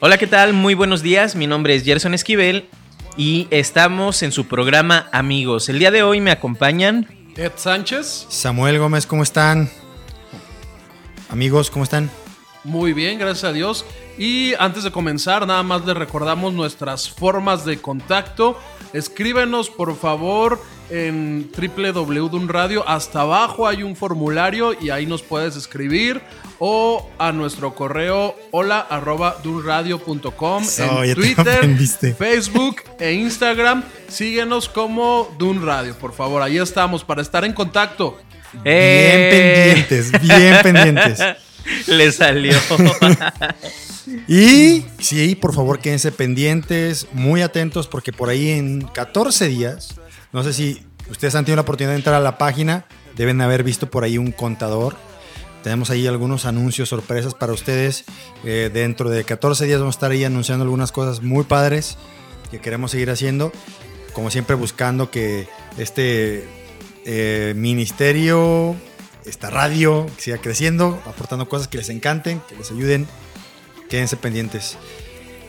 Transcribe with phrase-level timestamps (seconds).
[0.00, 0.52] Hola, ¿qué tal?
[0.52, 1.34] Muy buenos días.
[1.34, 2.68] Mi nombre es Gerson Esquivel
[3.16, 5.70] y estamos en su programa Amigos.
[5.70, 9.70] El día de hoy me acompañan Ed Sánchez, Samuel Gómez, ¿cómo están?
[11.30, 12.10] Amigos, ¿cómo están?
[12.64, 13.86] Muy bien, gracias a Dios.
[14.18, 18.58] Y antes de comenzar, nada más les recordamos nuestras formas de contacto.
[18.92, 20.60] Escríbenos, por favor,
[20.90, 22.86] en www.dunradio.
[22.86, 26.20] Hasta abajo hay un formulario y ahí nos puedes escribir.
[26.64, 31.76] O a nuestro correo hola arroba dunradio.com en Twitter,
[32.16, 33.82] Facebook e Instagram.
[34.06, 36.40] Síguenos como Dun Radio, por favor.
[36.40, 38.16] Ahí estamos para estar en contacto.
[38.52, 39.74] Bien eh.
[39.88, 41.18] pendientes, bien pendientes.
[41.88, 42.56] Le salió.
[44.28, 49.96] y sí, por favor, quédense pendientes, muy atentos, porque por ahí en 14 días,
[50.30, 52.84] no sé si ustedes han tenido la oportunidad de entrar a la página,
[53.16, 54.94] deben haber visto por ahí un contador.
[55.62, 58.04] Tenemos ahí algunos anuncios, sorpresas para ustedes.
[58.44, 61.96] Eh, dentro de 14 días vamos a estar ahí anunciando algunas cosas muy padres
[62.50, 63.52] que queremos seguir haciendo.
[64.12, 66.46] Como siempre, buscando que este
[67.04, 68.76] eh, ministerio
[69.26, 73.06] esta radio, siga creciendo, aportando cosas que les encanten, que les ayuden.
[73.88, 74.76] Quédense pendientes.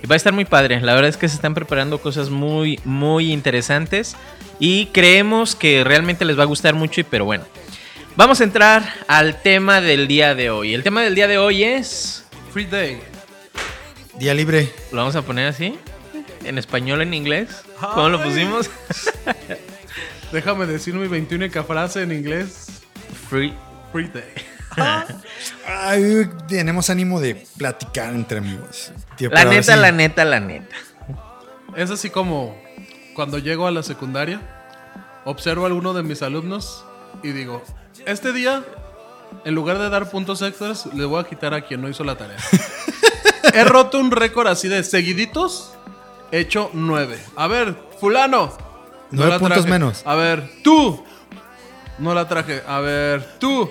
[0.10, 0.82] Va a estar muy padre.
[0.82, 4.16] La verdad es que se están preparando cosas muy, muy interesantes.
[4.60, 7.02] Y creemos que realmente les va a gustar mucho.
[7.10, 7.46] Pero bueno,
[8.16, 10.74] vamos a entrar al tema del día de hoy.
[10.74, 12.26] El tema del día de hoy es.
[12.52, 13.02] Free Day.
[14.18, 14.72] Día libre.
[14.92, 15.78] ¿Lo vamos a poner así?
[16.44, 17.64] ¿En español, en inglés?
[17.80, 18.70] ¿Cómo lo pusimos?
[20.32, 22.82] Déjame decir mi 21 frase en inglés.
[23.30, 23.54] Free,
[23.92, 24.24] free Day.
[26.48, 28.92] tenemos ánimo de platicar entre amigos.
[29.20, 30.76] la neta, la neta, la neta.
[31.76, 32.56] Es así como
[33.16, 34.42] cuando llego a la secundaria,
[35.26, 36.86] observo a alguno de mis alumnos
[37.22, 37.64] y digo,
[38.06, 38.64] este día,
[39.46, 42.18] en lugar de dar puntos extras, le voy a quitar a quien no hizo la
[42.18, 42.38] tarea.
[43.54, 45.74] He roto un récord así de seguiditos,
[46.32, 47.20] hecho nueve.
[47.36, 48.56] A ver, fulano.
[49.12, 50.02] Nueve puntos menos.
[50.06, 51.04] A ver, tú.
[52.00, 52.64] No la traje.
[52.68, 53.70] A ver, tú.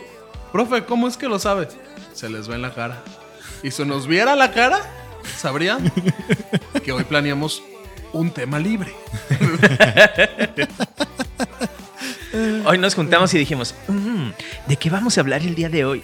[0.53, 1.69] Profe, ¿cómo es que lo sabe?
[2.13, 3.03] Se les ve en la cara.
[3.63, 4.81] Y si nos viera la cara,
[5.37, 5.91] sabrían
[6.85, 7.63] que hoy planeamos
[8.13, 8.95] un tema libre.
[12.65, 14.31] Hoy nos juntamos y dijimos, mm,
[14.69, 16.03] ¿de qué vamos a hablar el día de hoy?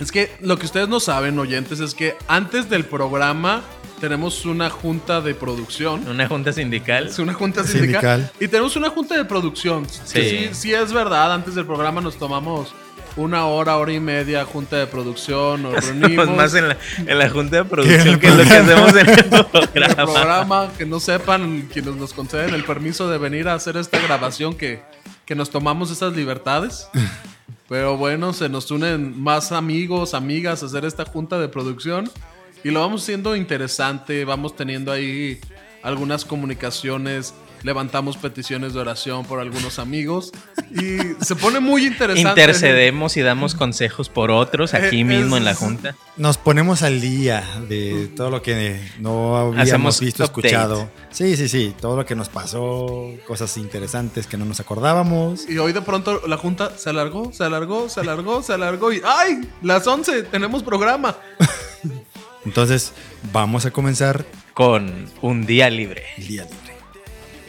[0.00, 3.62] Es que lo que ustedes no saben, oyentes, es que antes del programa
[4.00, 6.06] tenemos una junta de producción.
[6.08, 7.06] Una junta sindical.
[7.06, 8.30] Es una junta sindical.
[8.40, 9.86] Y tenemos una junta de producción.
[9.88, 10.50] Sí.
[10.52, 10.74] sí.
[10.74, 12.74] es verdad, antes del programa nos tomamos
[13.16, 16.28] una hora, hora y media junta de producción, nos reunimos.
[16.30, 19.86] más en la, junta de producción que es lo que hacemos en el programa.
[19.86, 24.00] el programa, que no sepan quienes nos conceden el permiso de venir a hacer esta
[24.00, 24.82] grabación, que,
[25.26, 26.88] que nos tomamos esas libertades.
[27.68, 32.10] Pero bueno, se nos unen más amigos, amigas a hacer esta junta de producción.
[32.62, 35.40] Y lo vamos haciendo interesante, vamos teniendo ahí
[35.82, 40.32] algunas comunicaciones, levantamos peticiones de oración por algunos amigos
[40.70, 42.28] y se pone muy interesante.
[42.28, 45.96] Intercedemos y damos consejos por otros eh, aquí mismo en la junta.
[46.16, 50.90] Nos ponemos al día de todo lo que no habíamos visto, escuchado.
[51.10, 55.48] Sí, sí, sí, todo lo que nos pasó, cosas interesantes que no nos acordábamos.
[55.48, 59.00] Y hoy de pronto la junta se alargó, se alargó, se alargó, se alargó y
[59.04, 59.40] ¡ay!
[59.62, 61.16] Las 11, tenemos programa.
[62.44, 62.92] Entonces,
[63.32, 66.02] vamos a comenzar con un día libre.
[66.18, 66.73] día libre.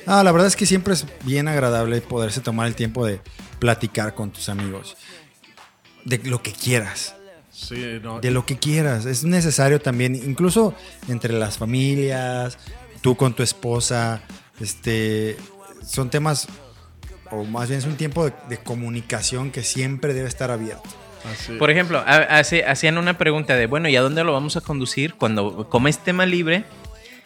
[0.06, 3.22] Ah, la verdad es que siempre es bien agradable poderse tomar el tiempo de
[3.60, 4.96] platicar con tus amigos.
[6.04, 7.16] De lo que quieras.
[7.52, 7.76] Sí,
[8.22, 9.06] De lo que quieras.
[9.06, 10.76] Es necesario también, incluso
[11.08, 12.58] entre las familias,
[13.02, 14.22] tú con tu esposa,
[14.60, 15.38] este,
[15.86, 16.48] son temas,
[17.32, 20.90] o más bien es un tiempo de comunicación que siempre debe estar abierto.
[21.58, 25.68] Por ejemplo, hacían una pregunta de, bueno, ¿y a dónde lo vamos a conducir cuando
[25.70, 26.66] como es tema libre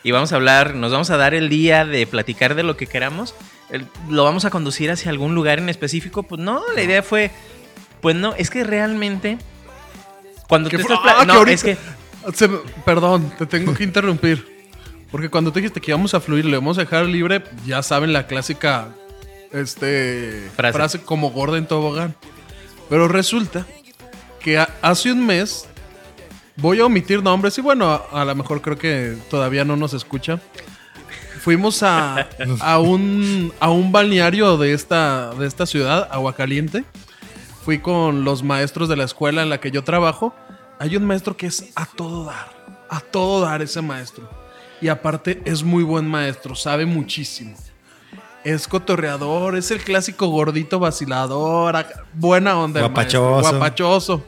[0.04, 2.88] y vamos a hablar, nos vamos a dar el día de platicar de lo que
[2.88, 3.36] queramos?
[4.10, 6.24] ¿Lo vamos a conducir hacia algún lugar en específico?
[6.24, 7.32] Pues no, la idea fue,
[8.02, 9.38] pues no, es que realmente
[10.48, 11.78] cuando te estás ah, no, es que
[12.86, 14.60] perdón, te tengo que interrumpir.
[15.12, 18.14] Porque cuando te dijiste que íbamos a fluir, le vamos a dejar libre, ya saben
[18.14, 18.90] la clásica
[19.52, 22.16] este frase, frase como gorda en tobogán.
[22.90, 23.66] Pero resulta
[24.40, 25.68] que hace un mes
[26.62, 29.94] Voy a omitir nombres y bueno, a, a lo mejor creo que todavía no nos
[29.94, 30.40] escucha.
[31.42, 32.28] Fuimos a,
[32.62, 36.84] a, un, a un balneario de esta, de esta ciudad, Aguacaliente.
[37.64, 40.36] Fui con los maestros de la escuela en la que yo trabajo.
[40.80, 42.50] Hay un maestro que es a todo dar,
[42.90, 44.30] a todo dar ese maestro.
[44.82, 47.56] Y aparte es muy buen maestro, sabe muchísimo.
[48.46, 52.86] Es cotorreador, es el clásico gordito vacilador, ac- buena onda.
[52.86, 53.50] el maestro, Guapachoso.
[53.52, 54.24] guapachoso.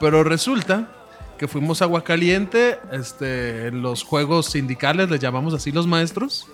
[0.00, 0.88] Pero resulta
[1.38, 6.46] que fuimos a Aguacaliente, este, en los juegos sindicales, les llamamos así los maestros.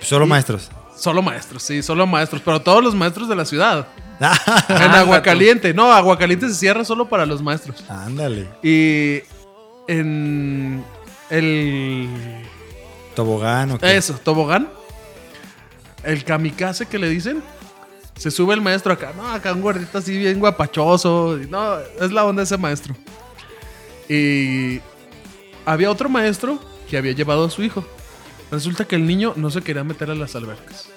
[0.00, 0.70] Solo Y- maestros.
[0.96, 3.88] Solo maestros, sí, solo maestros, pero todos los maestros de la ciudad.
[4.20, 7.82] En Ah, Aguacaliente, no, Aguacaliente se cierra solo para los maestros.
[7.88, 8.48] Ándale.
[8.62, 9.20] Y
[9.88, 10.84] en
[11.30, 12.08] el
[13.16, 13.96] Tobogán o qué.
[13.96, 14.68] Eso, tobogán.
[16.04, 17.42] El kamikaze que le dicen.
[18.16, 19.12] Se sube el maestro acá.
[19.16, 21.40] No, acá un gordito así bien guapachoso.
[21.42, 22.94] y No, es la onda ese maestro.
[24.08, 24.80] Y
[25.64, 26.58] había otro maestro
[26.88, 27.84] que había llevado a su hijo.
[28.50, 30.88] Resulta que el niño no se quería meter a las albercas.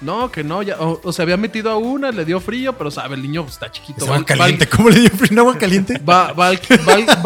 [0.00, 2.90] No, que no, ya, o, o se había metido a una, le dio frío, pero
[2.90, 4.06] sabe, el niño está chiquito.
[4.06, 4.66] Va- agua va caliente.
[4.66, 5.98] ¿Cómo le dio frío agua caliente?
[5.98, 6.60] Va, va, al,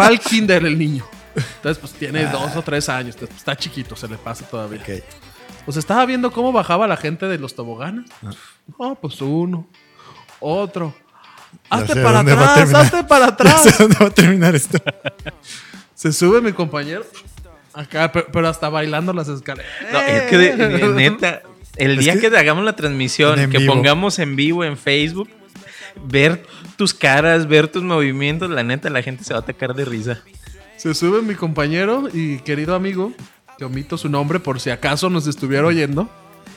[0.00, 1.04] va kinder el niño.
[1.36, 3.14] Entonces, pues tiene dos o tres años.
[3.14, 4.80] entonces, Está chiquito, se le pasa todavía.
[4.80, 5.04] Ok.
[5.64, 8.10] Pues estaba viendo cómo bajaba la gente de los toboganes.
[8.24, 8.30] Ah.
[8.76, 9.68] Oh, pues uno,
[10.40, 10.94] otro.
[11.70, 13.62] Hazte para atrás, hazte para atrás.
[13.62, 14.78] sé dónde va a terminar esto.
[15.94, 17.04] Se sube mi compañero.
[17.72, 19.70] Acá, pe- pero, hasta bailando las escaleras.
[19.92, 21.42] No, es que de- de- neta,
[21.76, 23.74] el Es día que- que, hagamos la transmisión, que vivo.
[23.74, 25.28] pongamos en vivo en Facebook,
[26.04, 26.44] ver
[26.76, 30.20] tus caras, ver tus movimientos, la neta, la gente se va a atacar de risa.
[30.76, 33.12] Se sube mi compañero y querido amigo,
[33.58, 36.08] que omito su nombre por si acaso nos estuviera oyendo.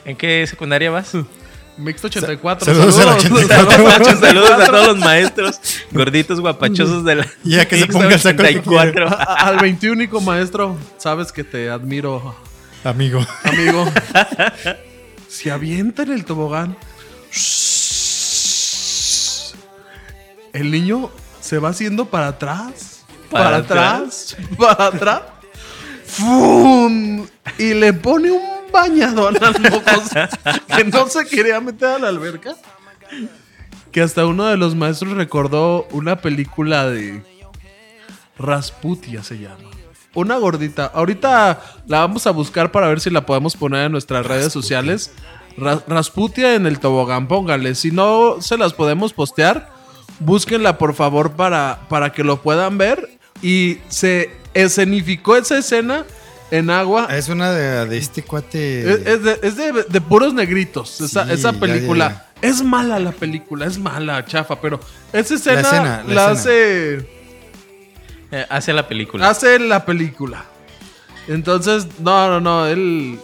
[0.04, 1.12] ¿En qué secundaria vas?
[1.78, 2.64] Mixto 84.
[2.66, 4.16] Saludos al 84.
[4.20, 5.60] Saludos a todos los maestros
[5.92, 9.08] gorditos guapachosos de la Ya que se ponga el saco que 84.
[9.18, 12.34] A- Al 21 maestro, sabes que te admiro,
[12.84, 13.24] Amigo.
[13.44, 13.90] amigo.
[15.28, 16.76] Se avienta en el tobogán.
[20.52, 21.10] El niño
[21.40, 23.04] se va haciendo para atrás.
[23.30, 24.36] Para, ¿Para atrás.
[24.56, 25.22] Para atrás.
[26.06, 27.26] ¡Fum!
[27.58, 28.42] Y le pone un
[28.72, 30.10] bañador a los ojos
[30.76, 32.54] que no se quería meter a la alberca.
[33.92, 37.22] Que hasta uno de los maestros recordó una película de
[38.38, 39.70] Rasputia se llama.
[40.14, 40.86] Una gordita.
[40.86, 45.12] Ahorita la vamos a buscar para ver si la podemos poner en nuestras redes sociales.
[45.56, 47.74] Ra- Rasputia en el tobogán, póngale.
[47.74, 49.70] Si no se las podemos postear,
[50.20, 53.18] búsquenla por favor para, para que lo puedan ver.
[53.42, 56.04] Y se escenificó esa escena
[56.50, 57.08] en agua.
[57.16, 58.90] Es una de, de este cuate.
[58.90, 61.00] Es, es de, es de- de puros negritos.
[61.00, 62.28] Esa, Sí, esa ya, película.
[62.42, 64.80] ya, Es mala la película, es mala, chafa, pero
[65.12, 66.32] esa escena la, escena, la escena.
[66.32, 67.08] hace.
[68.30, 69.28] Eh, hace la película.
[69.28, 70.44] Hace la película.
[71.28, 73.18] Entonces, no, no, no, él.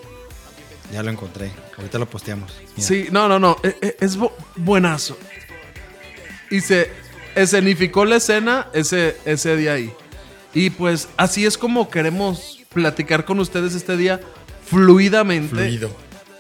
[0.93, 1.51] Ya lo encontré.
[1.77, 2.53] Ahorita lo posteamos.
[2.77, 2.87] Mira.
[2.89, 3.57] Sí, no, no, no.
[3.63, 5.19] e- e- Es, bu- buenazo.
[6.51, 6.91] Y se
[7.35, 9.93] escenificó la escena ese, ese día ahí.
[10.53, 14.21] Y pues así es como queremos platicar con ustedes este día
[14.67, 15.91] fluidamente Fluido.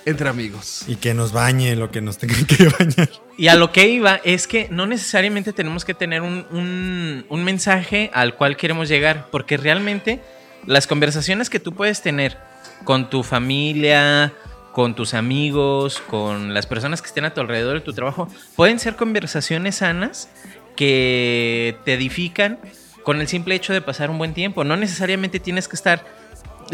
[0.05, 0.85] entre amigos.
[0.89, 3.09] Y que nos bañe lo que nos tengan que bañar.
[3.39, 7.44] Y a lo que iba es que no necesariamente tenemos que tener un, un- un
[7.44, 10.20] mensaje al cual queremos llegar, porque realmente
[10.67, 12.37] las conversaciones que tú puedes tener
[12.85, 14.32] con tu familia,
[14.73, 18.79] con tus amigos, con las personas que estén a tu alrededor de tu trabajo, pueden
[18.79, 20.29] ser conversaciones sanas
[20.77, 22.58] que te edifican
[23.05, 24.65] con el simple hecho de pasar un buen tiempo.
[24.65, 26.05] No necesariamente tienes que estar,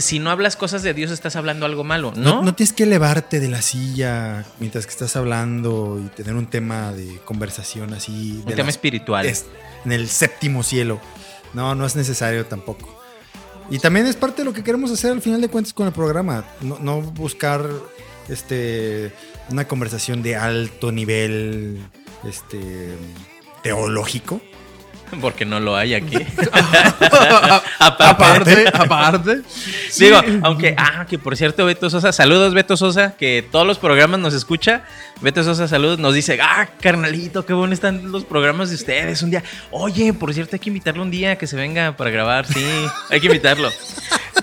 [0.00, 2.42] si no hablas cosas de Dios, estás hablando algo malo, No, ¿no?
[2.42, 6.92] no tienes que elevarte de la silla mientras que estás hablando y tener un tema
[6.92, 8.32] de conversación así.
[8.40, 9.26] un de tema las- espiritual.
[9.26, 9.46] es-
[9.84, 11.00] en el séptimo cielo.
[11.54, 12.96] No, no es necesario tampoco.
[13.70, 15.92] Y también es parte de lo que queremos hacer al final de cuentas con el
[15.92, 16.44] programa.
[16.60, 17.64] No, no buscar
[18.28, 19.12] este,
[19.48, 21.80] una conversación de alto nivel
[22.28, 22.96] este,
[23.62, 24.40] teológico.
[25.20, 26.16] Porque no lo hay aquí.
[27.78, 29.42] aparte, aparte.
[29.88, 30.04] Sí.
[30.04, 34.20] Digo, aunque, ah, que por cierto, Beto Sosa, saludos, Beto Sosa, que todos los programas
[34.20, 34.84] nos escucha.
[35.20, 39.22] Beto Sosa, saludos, nos dice, ah, carnalito, qué bueno están los programas de ustedes.
[39.22, 42.46] Un día, oye, por cierto, hay que invitarlo un día que se venga para grabar,
[42.46, 42.64] sí,
[43.10, 43.70] hay que invitarlo.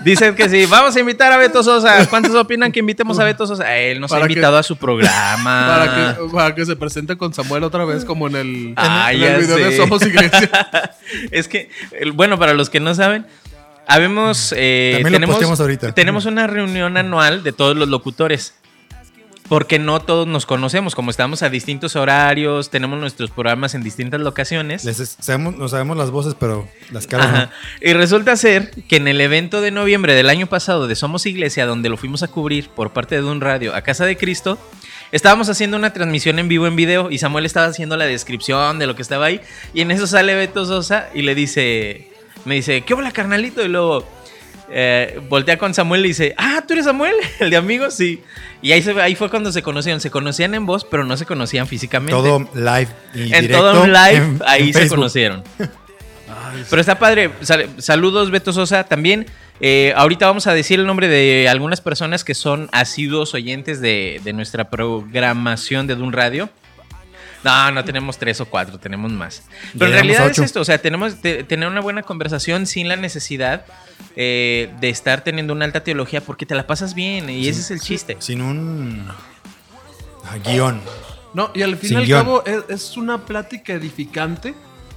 [0.04, 2.06] Dicen que sí, vamos a invitar a Beto Sosa.
[2.08, 3.76] ¿Cuántos opinan que invitemos a Beto Sosa?
[3.76, 5.66] Él nos ha que- invitado a su programa.
[5.68, 9.20] Para que, para que se presente con Samuel otra vez, como en el, Ah, en
[9.20, 9.76] ya el video de sé.
[9.76, 10.50] Somos Iglesia.
[11.30, 11.70] es que,
[12.14, 13.26] bueno, para los que no saben,
[13.86, 14.52] habemos.
[14.56, 15.92] eh, También lo tenemos, ahorita.
[15.92, 18.54] tenemos una reunión anual de todos los locutores.
[19.48, 24.20] Porque no todos nos conocemos, como estamos a distintos horarios, tenemos nuestros programas en distintas
[24.20, 24.84] locaciones.
[24.84, 27.48] Les sabemos, no sabemos las voces, pero las caras.
[27.80, 31.66] Y resulta ser que en el evento de noviembre del año pasado de Somos Iglesia,
[31.66, 34.58] donde lo fuimos a cubrir por parte de un radio a Casa de Cristo,
[35.12, 38.86] estábamos haciendo una transmisión en vivo en video y Samuel estaba haciendo la descripción de
[38.86, 39.40] lo que estaba ahí
[39.72, 42.10] y en eso sale Beto Sosa y le dice,
[42.44, 43.64] me dice, ¿qué hola carnalito?
[43.64, 44.06] Y luego
[44.70, 47.14] eh, voltea con Samuel y dice, ah, ¿tú eres Samuel?
[47.40, 48.22] El de amigos, sí.
[48.62, 51.24] Y ahí, se, ahí fue cuando se conocieron, se conocían en voz, pero no se
[51.26, 51.68] conocían no.
[51.68, 52.12] físicamente.
[52.12, 54.96] Todo live y en directo todo un live, en- ahí en se Facebook.
[54.96, 55.44] conocieron.
[56.50, 57.30] Ay, Pero está padre.
[57.40, 58.84] Sal- saludos, Beto Sosa.
[58.84, 59.26] También,
[59.60, 64.20] eh, ahorita vamos a decir el nombre de algunas personas que son asiduos oyentes de,
[64.24, 66.50] de nuestra programación de Dun Radio.
[67.44, 69.44] No, no tenemos tres o cuatro, tenemos más.
[69.74, 72.96] Pero en realidad es esto, o sea, tenemos te- tener una buena conversación sin la
[72.96, 73.64] necesidad
[74.16, 77.70] eh, de estar teniendo una alta teología porque te la pasas bien y ese es
[77.70, 78.16] el chiste.
[78.18, 79.06] Sin un
[80.24, 80.80] ah, guion.
[81.34, 82.24] No, y al fin y al guion.
[82.24, 84.54] cabo es, es una plática edificante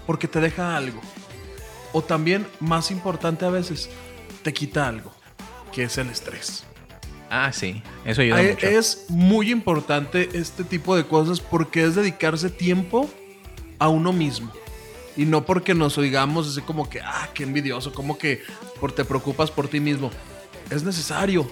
[0.08, 1.00] porque te deja algo.
[1.94, 3.90] O también, más importante a veces,
[4.44, 5.14] te quita algo,
[5.74, 6.66] que es el estrés.
[7.34, 8.68] Ah, sí, eso ayuda Ay, mucho.
[8.68, 13.10] Es muy importante este tipo de cosas porque es dedicarse tiempo
[13.80, 14.52] a uno mismo.
[15.16, 18.42] Y no porque nos oigamos así como que, ah, qué envidioso, como que
[18.82, 20.12] por te preocupas por ti mismo.
[20.70, 21.50] Es necesario.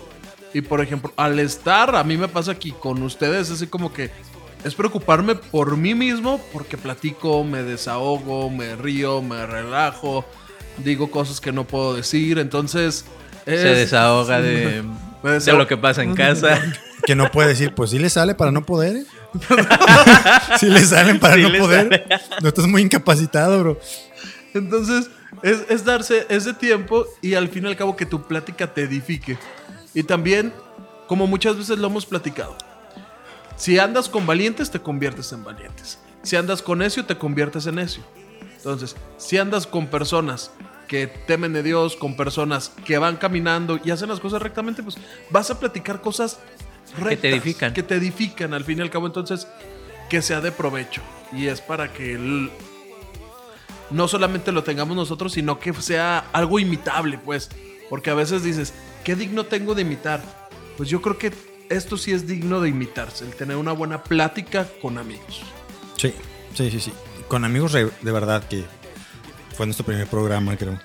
[0.53, 4.12] Y por ejemplo, al estar, a mí me pasa aquí con ustedes, así como que
[4.65, 10.25] es preocuparme por mí mismo porque platico, me desahogo, me río, me relajo,
[10.83, 12.38] digo cosas que no puedo decir.
[12.39, 13.05] Entonces,
[13.45, 14.83] Se es- desahoga de,
[15.23, 16.61] Me de lo que pasa en casa.
[17.05, 18.97] Que no puede decir, pues sí le sale para no poder.
[18.97, 19.05] ¿eh?
[20.59, 22.05] sí le salen para Sí no poder.
[22.41, 23.79] No estás muy incapacitado, bro.
[24.53, 25.09] Entonces,
[25.41, 28.81] es, es darse ese tiempo y al fin y al cabo que tu plática te
[28.81, 29.38] edifique.
[29.93, 30.51] Y también,
[31.07, 32.57] como muchas veces lo hemos platicado,
[33.55, 35.99] si andas con valientes, te conviertes en valientes.
[36.21, 38.03] Si andas con necio, te conviertes en necio.
[38.57, 40.51] Entonces, si andas con personas
[40.89, 44.98] que temen de Dios, con personas que van caminando y hacen las cosas rectamente, pues
[45.29, 46.39] vas a platicar cosas
[46.98, 47.74] rectas, te edifican.
[47.74, 49.05] Que te edifican al fin y al cabo.
[49.05, 49.48] Entonces,
[50.10, 51.01] que sea de provecho.
[51.31, 52.50] Y es para que el-
[53.91, 57.50] no solamente lo tengamos nosotros, sino que sea algo imitable, pues.
[57.88, 60.24] Porque a veces dices, ¿qué digno tengo de imitar?
[60.75, 61.31] Pues yo creo que
[61.69, 65.41] esto sí es digno de imitarse, el tener una buena plática con amigos.
[65.98, 66.13] Sí,
[66.55, 66.93] sí, sí, sí.
[67.27, 68.65] Con amigos de verdad que
[69.60, 70.80] fue nuestro primer programa, creo.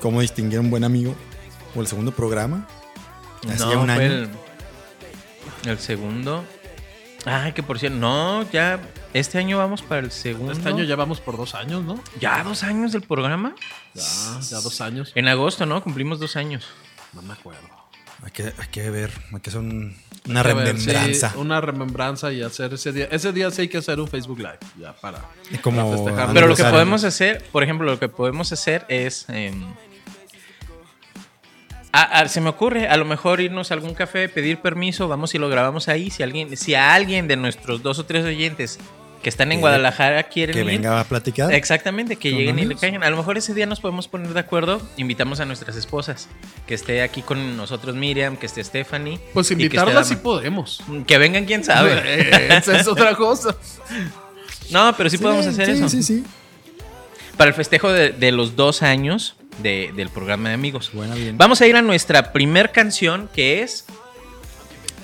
[0.00, 1.14] ¿Cómo distinguir a un buen amigo?
[1.74, 2.66] ¿O el segundo programa?
[3.46, 4.02] Hacía no, un fue año.
[4.02, 4.30] El,
[5.66, 6.42] el segundo.
[7.26, 8.80] Ay, que por cierto, no, ya
[9.12, 10.50] este año vamos para el segundo.
[10.52, 12.02] Este año ya vamos por dos años, ¿no?
[12.18, 13.54] ¿Ya dos años del programa.
[13.92, 15.12] Ya, ya dos años.
[15.14, 15.82] En agosto, ¿no?
[15.82, 16.64] Cumplimos dos años.
[17.12, 17.68] No me acuerdo.
[18.22, 19.94] Hay que, hay que ver, hay que hacer un-
[20.28, 21.30] una ver, remembranza.
[21.30, 23.08] sí, una remembranza y hacer ese día.
[23.10, 25.18] Ese día sí hay que hacer un Facebook Live, ya para.
[25.62, 26.32] Como para festejar.
[26.34, 29.26] Pero lo que podemos hacer, por ejemplo, lo que podemos hacer es.
[29.28, 29.64] em,
[31.92, 35.34] a- a- se me ocurre a lo mejor irnos a algún café, pedir permiso, vamos
[35.34, 36.10] y lo grabamos ahí.
[36.10, 38.78] Si alguien, si a alguien de nuestros dos o tres oyentes
[39.24, 41.52] que están en Guadalajara quieren que ir, venga a platicar.
[41.52, 43.02] Exactamente, que lleguen y le caigan.
[43.02, 44.80] A lo mejor ese día nos podemos poner de acuerdo.
[44.98, 46.28] Invitamos a nuestras esposas.
[46.66, 49.18] Que esté aquí con nosotros Miriam, que esté Stephanie.
[49.32, 50.84] Pues y que esté invitarla sí podemos.
[51.06, 52.54] Que vengan, quién sabe.
[52.56, 53.56] Esa es otra cosa.
[54.70, 55.88] No, pero sí, podemos hacer sí, eso.
[55.88, 56.24] Sí, sí,
[57.38, 60.90] Para el festejo de, de los dos años de- del programa de amigos.
[60.92, 61.38] Buena, bien.
[61.38, 63.86] Vamos a ir a nuestra primer canción, que es...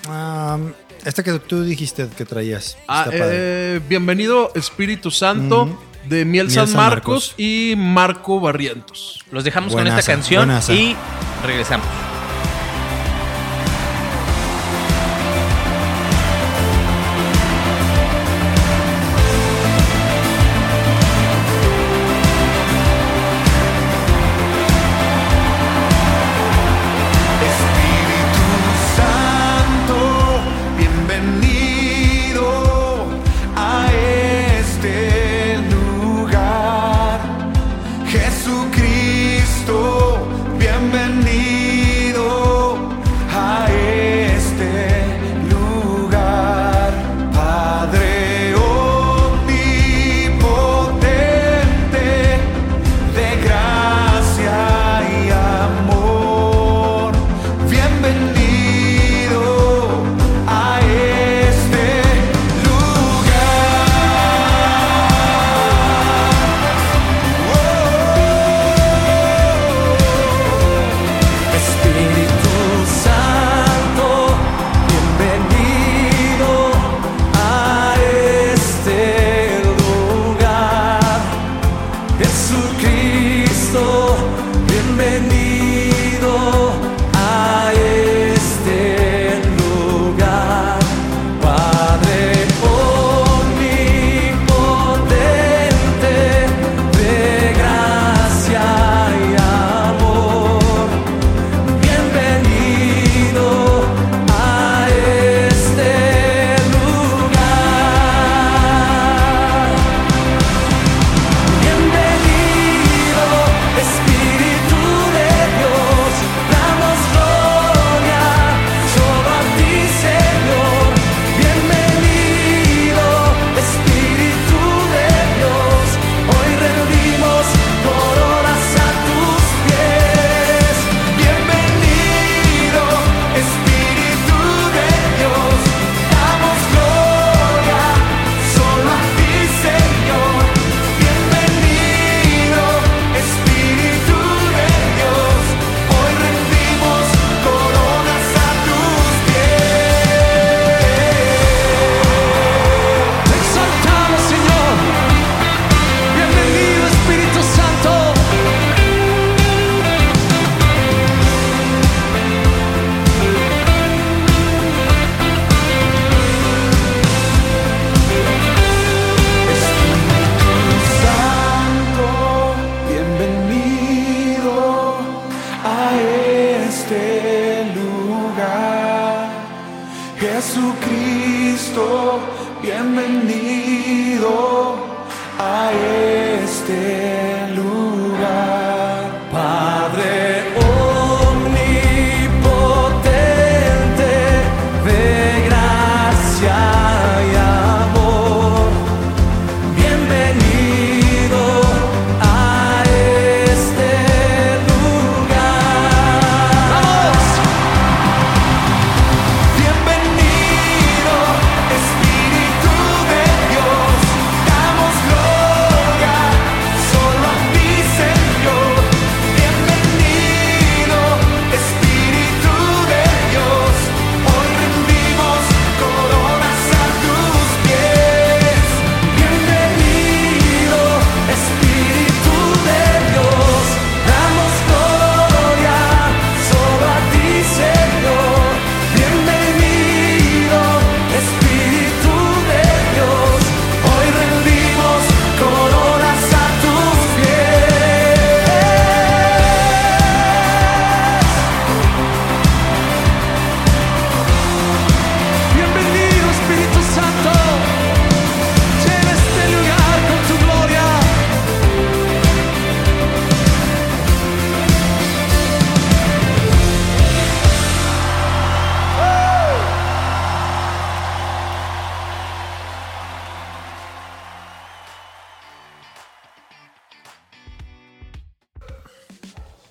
[0.08, 0.58] Ah,
[1.04, 2.76] esta que tú dijiste que traías.
[2.88, 3.28] Ah, está padre.
[3.30, 5.78] eh, bienvenido Espíritu Santo
[6.08, 7.34] de Miel, Miel San, San Marcos, Marcos.
[7.38, 9.20] y Marco Barrientos.
[9.30, 10.72] Los dejamos con esta canción buenaza.
[10.72, 10.96] y
[11.46, 11.86] regresamos.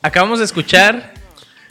[0.09, 1.13] Acabamos de escuchar.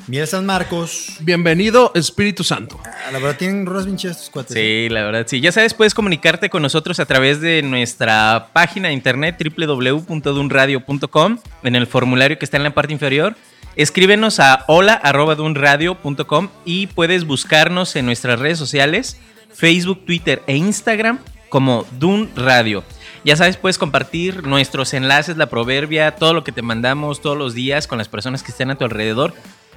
[0.07, 1.17] Miel San Marcos.
[1.19, 2.79] Bienvenido, Espíritu Santo.
[2.85, 4.55] Ah, La verdad tienen rolas bien chidas estos cuates.
[4.55, 5.41] Sí, la verdad, sí.
[5.41, 11.75] Ya sabes, puedes comunicarte con nosotros a través de nuestra página de internet www.dunradio.com en
[11.75, 13.35] el formulario que está en la parte inferior.
[13.75, 19.19] Escríbenos a hola.dunradio.com y puedes buscarnos en nuestras redes sociales,
[19.53, 22.85] Facebook, Twitter e Instagram como Dun Radio.
[23.25, 27.55] Ya sabes, puedes compartir nuestros enlaces, la proverbia, todo lo que te mandamos todos los
[27.55, 29.35] días con las personas que estén a tu alrededor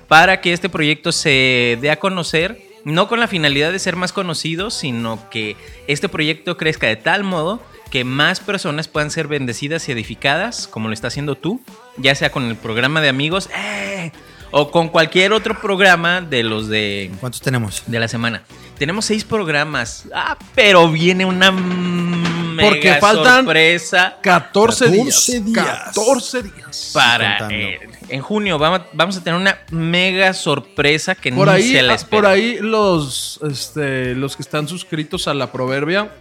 [0.08, 4.12] para que este proyecto se dé a conocer, no con la finalidad de ser más
[4.12, 5.56] conocido, sino que
[5.88, 10.88] este proyecto crezca de tal modo que más personas puedan ser bendecidas y edificadas, como
[10.88, 11.62] lo está haciendo tú,
[11.98, 14.12] ya sea con el programa de amigos ¡eh!
[14.52, 17.84] O con cualquier otro programa de los de, ¿Cuántos tenemos?
[17.88, 18.44] de la semana.
[18.78, 25.46] Tenemos seis programas, ah, pero viene una mega Porque faltan sorpresa 14, 14 días.
[25.46, 25.84] días.
[25.96, 26.92] 14 días.
[26.94, 31.72] para eh, en junio vamos, vamos a tener una mega sorpresa que Por ni ahí,
[31.72, 32.22] se la ah, espera.
[32.22, 36.12] por ahí los, este, los que están suscritos a la proverbia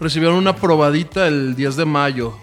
[0.00, 2.36] recibieron una probadita el 10 de mayo.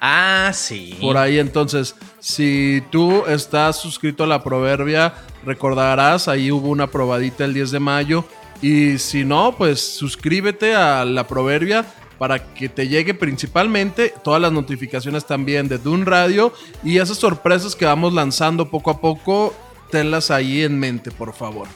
[0.00, 0.96] Ah, sí.
[1.00, 7.44] Por ahí entonces, si tú estás suscrito a la proverbia, recordarás, ahí hubo una probadita
[7.44, 8.24] el 10 de mayo.
[8.62, 11.84] Y si no, pues suscríbete a la proverbia
[12.18, 16.52] para que te llegue principalmente todas las notificaciones también de Dun Radio
[16.84, 19.54] y esas sorpresas que vamos lanzando poco a poco,
[19.90, 21.66] tenlas ahí en mente, por favor.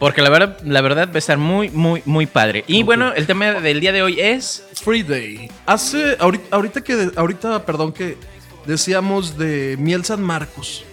[0.00, 2.64] Porque la verdad, la verdad va a estar muy, muy, muy padre.
[2.66, 4.64] Y bueno, el tema del día de hoy es.
[4.82, 5.50] Free Day.
[5.66, 8.16] Hace ahorita, ahorita que ahorita, perdón que
[8.64, 10.84] decíamos de Miel San Marcos.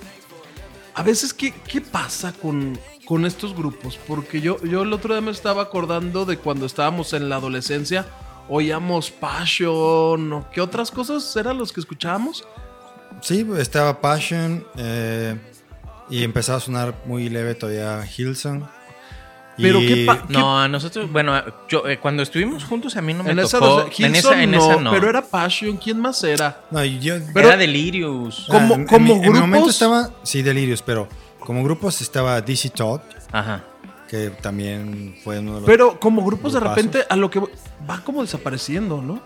[0.94, 5.22] A veces qué, qué pasa con, con estos grupos, porque yo yo el otro día
[5.22, 8.06] me estaba acordando de cuando estábamos en la adolescencia,
[8.50, 12.46] oíamos Passion, o qué otras cosas eran los que escuchábamos.
[13.22, 15.38] Sí, estaba Passion eh,
[16.10, 18.77] y empezaba a sonar muy leve todavía Hillsong.
[19.58, 21.34] Pero Y- qué pa- No, a nosotros, bueno,
[21.68, 23.82] yo eh, cuando estuvimos juntos a mí no me en esa, tocó.
[23.88, 24.92] adolesc- en esa, en no, esa no.
[24.92, 26.62] pero era Passion, ¿quién más era?
[26.70, 28.46] No, yo, pero- Era Delirious.
[28.50, 31.08] Como- en- en como mi- En momento grupos- estaba, sí, Delirios, pero
[31.40, 33.64] como grupos estaba DC Talk, Ajá.
[34.08, 35.68] que también fue uno de los...
[35.68, 39.22] Pero como grupos de repente a lo que va como desapareciendo, ¿no?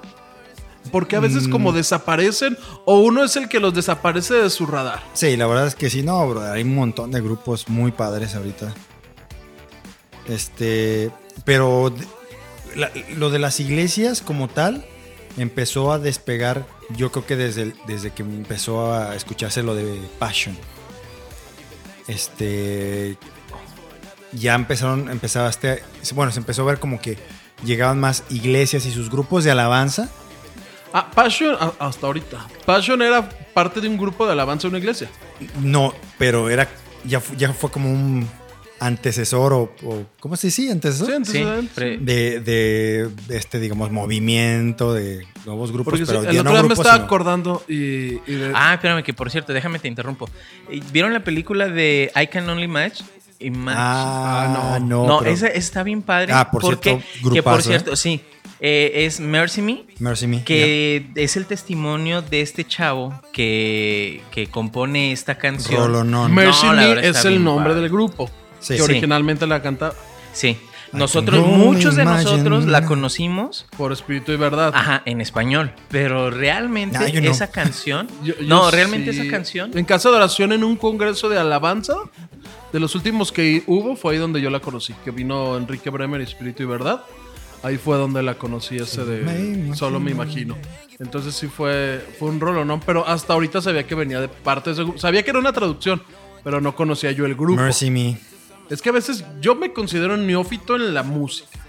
[0.92, 1.52] Porque a veces Mm.
[1.52, 5.00] como desaparecen o uno es el que los desaparece de su radar.
[5.14, 8.34] Sí, la verdad es que sí, no, bro, hay un montón de grupos muy padres
[8.34, 8.74] ahorita.
[10.32, 11.12] Este,
[11.46, 11.94] pero
[12.76, 14.86] la- lo de las iglesias como tal
[15.38, 16.66] empezó a despegar,
[16.96, 20.58] yo creo que desde, el- desde que empezó a escucharse lo de Passion.
[22.08, 23.18] Este,
[24.32, 25.84] ya empezaron, empezaba este,
[26.16, 27.18] bueno, se empezó a ver como que
[27.64, 30.10] llegaban más iglesias y sus grupos de alabanza.
[30.94, 32.48] Ah, Passion, hasta ahorita.
[32.66, 35.10] Passion era parte de un grupo de alabanza de una iglesia.
[35.62, 36.70] No, pero era,
[37.06, 38.28] ya, ya fue como un
[38.82, 40.72] antecesor o, o- ¿cómo se dice?
[40.72, 41.08] Antecesor.
[41.26, 46.22] Sí, Sí, entonces, pre- de, de este, digamos, movimiento de nuevos grupos, porque sí, pero
[46.30, 49.30] el otro no día me estaba sino- acordando y, y de- Ah, espérame, que por
[49.32, 50.28] cierto, déjame te interrumpo.
[50.70, 53.02] Eh, ¿Vieron la película de I Can Only Match?
[53.40, 53.76] Imagine.
[53.82, 55.08] Ah, Ah, no.
[55.08, 56.34] no, pero- ese, ese está bien padre.
[56.34, 58.22] Ah, por porque, cierto, que por grupazo, cierto, sí.
[58.60, 59.84] eh, es Mercy Me.
[60.00, 60.44] Mercy Me.
[60.44, 65.82] Que es el testimonio de este chavo que, que compone esta canción.
[65.82, 66.32] Rolonón.
[66.34, 67.82] Mercy No, la Me es el nombre padre.
[67.82, 68.30] del grupo.
[68.62, 68.74] Sí.
[68.76, 68.84] que Sí.
[68.84, 69.94] originalmente la canta
[70.34, 70.58] Sí.
[70.94, 74.74] Nosotros, muchos de nosotros la conocimos, por Espíritu y Verdad.
[74.76, 75.72] ajá, en español.
[75.90, 77.32] Pero realmente yo no.
[77.32, 78.08] esa canción.
[78.24, 79.22] Yo- yo no, realmente sí.
[79.22, 79.72] esa canción.
[79.78, 81.94] En casa de oración, en un congreso de alabanza,
[82.74, 84.94] de los últimos que hubo, fue ahí donde yo la conocí.
[85.06, 87.04] Que vino Enrique Bremer, Espíritu y Verdad.
[87.64, 89.74] Ahí fue donde la conocí, ese de.
[89.76, 90.58] Solo me imagino.
[91.00, 92.80] Entonces sí fue, fue un rolo, ¿no?
[92.86, 95.00] Pero hasta ahorita sabía que venía de parte de ese grupo.
[95.00, 96.02] Sabía que era una traducción,
[96.44, 97.62] pero no conocía yo el grupo.
[97.62, 98.18] Mercy Me.
[98.72, 101.60] Es que a veces yo me considero neófito en la música.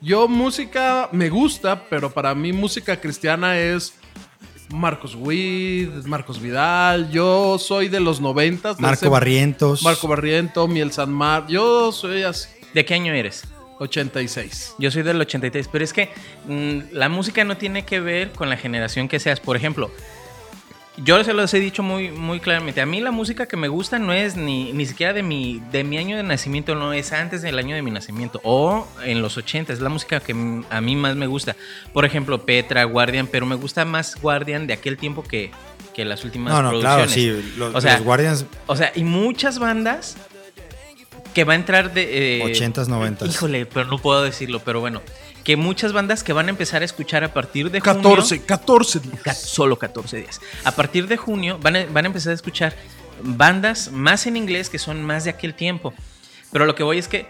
[0.00, 3.94] Yo música me gusta, pero para mí música cristiana es
[4.70, 7.10] Marcos Witt, Marcos Vidal.
[7.12, 8.80] Yo soy de los noventas.
[8.80, 9.82] Marco ese- Barrientos.
[9.82, 11.46] Marco Barriento, Miel San Mar.
[11.48, 12.48] Yo soy así.
[12.74, 13.44] ¿De qué año eres?
[13.78, 14.74] 86.
[14.78, 16.10] Yo soy del 83, pero es que
[16.48, 19.38] mm, la música no tiene que ver con la generación que seas.
[19.40, 19.90] Por ejemplo,
[20.98, 22.80] yo se los he dicho muy, muy claramente.
[22.82, 25.84] A mí la música que me gusta no es ni, ni siquiera de mi, de
[25.84, 29.36] mi año de nacimiento, no es antes del año de mi nacimiento o en los
[29.36, 29.72] 80.
[29.72, 30.32] Es la música que
[30.68, 31.56] a mí más me gusta.
[31.92, 35.50] Por ejemplo, Petra, Guardian, pero me gusta más Guardian de aquel tiempo que,
[35.94, 37.42] que las últimas No, no, claro, producciones.
[37.44, 37.54] sí.
[37.58, 40.16] Los, O sea, los Guardians, O sea, y muchas bandas
[41.32, 42.38] que va a entrar de...
[42.38, 43.30] eh, 80s, 90s.
[43.30, 45.00] Híjole, pero no puedo decirlo, pero bueno.
[45.44, 48.02] Que muchas bandas que van a empezar a escuchar a partir de junio...
[48.02, 49.38] 14, 14 días.
[49.40, 50.40] Solo 14 días.
[50.64, 52.74] A partir de junio van a, van a empezar a escuchar
[53.22, 55.92] bandas más en inglés que son más de aquel tiempo.
[56.52, 57.26] Pero lo que voy es que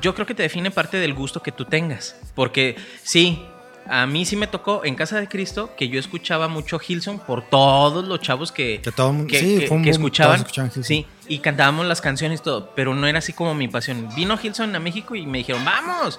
[0.00, 2.16] yo creo que te define parte del gusto que tú tengas.
[2.34, 3.44] Porque sí,
[3.88, 7.42] a mí sí me tocó en Casa de Cristo que yo escuchaba mucho Hilson por
[7.48, 10.44] todos los chavos que, Que todo que, sí, que- que escuchaban.
[10.82, 14.08] Sí, y cantábamos las canciones y todo, pero no era así como mi pasión.
[14.16, 16.18] Vino Hilson a México y me dijeron, vamos,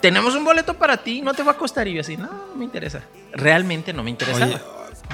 [0.00, 1.86] tenemos un boleto para ti, no te va a costar.
[1.88, 3.02] Y yo así, no, no me interesa.
[3.32, 4.46] Realmente no me interesaba.
[4.46, 4.58] Oye,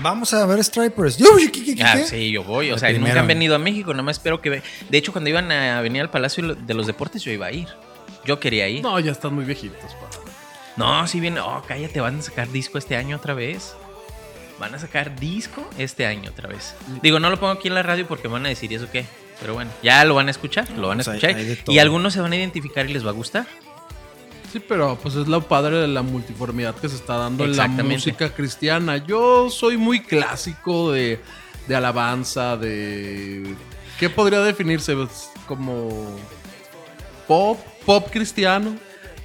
[0.03, 1.17] vamos a ver Stripers.
[1.19, 2.71] Yo, ¿qué, qué, qué, Ah, sí, yo voy.
[2.71, 4.51] O El sea, nunca han venido a México, nada más espero que...
[4.51, 7.53] ve- De hecho, cuando iban a venir al Palacio de los Deportes, yo iba a
[7.53, 7.69] ir.
[8.25, 8.83] Yo quería ir.
[8.83, 9.79] No, No, ya están muy viejitos.
[10.77, 11.07] pa.
[11.07, 11.41] sí viene...
[11.41, 13.75] Oh, cállate, van a sacar disco este año otra vez.
[14.59, 16.75] Van a sacar disco este año otra vez.
[17.03, 19.05] Digo, no lo pongo aquí en la radio porque van a decir, ¿y eso qué?
[19.41, 21.37] Pero bueno, ya lo van a escuchar, lo van a Pues escuchar.
[21.75, 23.47] y algunos se van a identificar y les va a gustar.
[24.55, 27.67] Sí, pero pues es lo padre de la multiformidad que se está dando en la
[27.67, 28.99] música cristiana.
[28.99, 31.19] Yo soy muy clásico de,
[31.67, 33.53] de alabanza, de...
[33.99, 34.95] ¿Qué podría definirse?
[34.95, 36.07] Pues, como
[37.27, 38.77] pop, pop cristiano.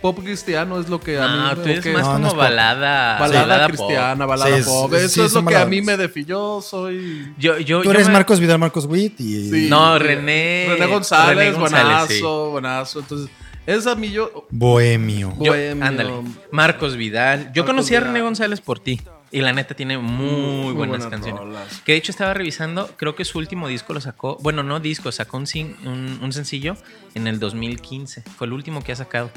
[0.02, 2.18] Pop cristiano es lo que a mí Ah, me- tú eres que- más No, no
[2.20, 2.38] como pop.
[2.40, 3.20] balada.
[3.20, 3.76] balada, pop.
[3.76, 4.92] cristiana, balada Sí, pop.
[4.96, 6.26] es- Eso sí, es lo que a mí me define.
[6.26, 7.34] Yo soy...
[7.38, 9.48] Yo, yo, Tú yo eres me- Marcos Vidal, Marcos Witt y...
[9.52, 9.68] Sí.
[9.70, 10.66] No, René.
[10.70, 12.52] René González, René González, buenazo, sí.
[12.52, 13.00] buenazo.
[13.02, 13.30] Entonces,
[13.66, 14.48] es a mí yo...
[14.50, 15.30] Bohemio.
[15.40, 15.86] Yo- Bohemio.
[15.86, 16.12] ándale.
[16.52, 17.52] Marcos Vidal.
[17.54, 18.14] Yo Marcos conocí a Vidal.
[18.14, 19.02] René González por ti.
[19.32, 21.40] Y la neta tiene muy, Muy buenas, buenas canciones.
[21.40, 21.82] rolas.
[21.86, 24.38] Que de hecho estaba revisando, creo que su último disco lo sacó.
[24.42, 26.76] Bueno, no disco, sacó un, sin- un, un sencillo
[27.14, 28.24] en el 2015.
[28.38, 29.30] Fue el último que ha sacado.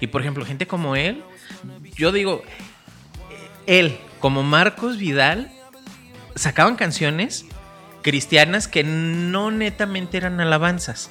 [0.00, 1.24] Y por ejemplo, gente como él,
[1.96, 2.42] yo digo,
[3.66, 5.50] él, como Marcos Vidal,
[6.36, 7.46] sacaban canciones
[8.02, 11.10] cristianas que no netamente eran alabanzas,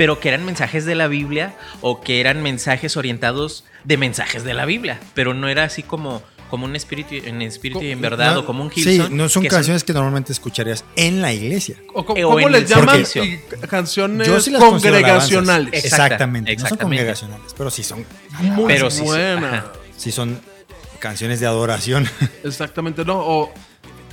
[0.00, 4.54] pero que eran mensajes de la Biblia o que eran mensajes orientados de mensajes de
[4.54, 8.32] la Biblia, pero no era así como, como un espíritu en espíritu y en verdad
[8.32, 9.12] No, o como un Sí, Hillsong.
[9.14, 11.76] no son que canciones que normalmente escucharías en la iglesia.
[11.92, 13.04] O ¿Cómo en les llaman?
[13.68, 15.50] canciones Yo sí las considero congregacionales.
[15.66, 15.84] alabanzas.
[15.84, 16.52] Exacta- Exactamente.
[16.52, 16.96] No son exactamente.
[16.96, 18.06] congregacionales, pero sí son,
[18.40, 19.48] Muy Pero sí son- buena.
[19.58, 19.72] ajá.
[19.98, 20.40] sí son
[20.98, 22.08] canciones de adoración.
[22.42, 23.18] Exactamente, no.
[23.18, 23.52] O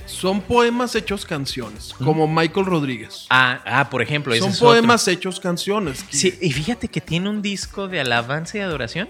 [0.08, 3.26] son poemas hechos canciones, como Michael Rodríguez.
[3.30, 4.66] Ah, ah, por ejemplo, ese son otro.
[4.68, 6.04] poemas hechos canciones.
[6.10, 9.08] Sí, y fíjate que tiene un disco de alabanza y adoración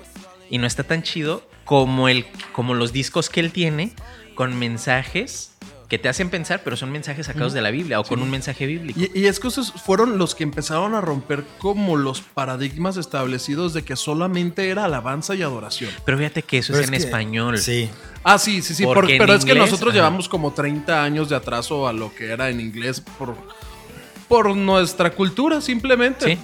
[0.50, 3.92] y no está tan chido como, el, como los discos que él tiene
[4.34, 5.52] con mensajes
[5.88, 8.66] que te hacen pensar, pero son mensajes sacados de la Biblia o con un mensaje
[8.66, 9.00] bíblico.
[9.00, 13.72] Y, y es que esos fueron los que empezaron a romper como los paradigmas establecidos
[13.72, 15.90] de que solamente era alabanza y adoración.
[16.04, 17.58] Pero fíjate que eso Pero es en que- español.
[17.58, 17.88] Sí.
[18.22, 18.84] Ah, sí, sí, sí.
[18.84, 19.96] Porque pero es que nosotros ajá.
[19.98, 23.34] llevamos como 30 años de atraso a lo que era en inglés por,
[24.28, 26.36] por nuestra cultura, simplemente.
[26.36, 26.38] Sí.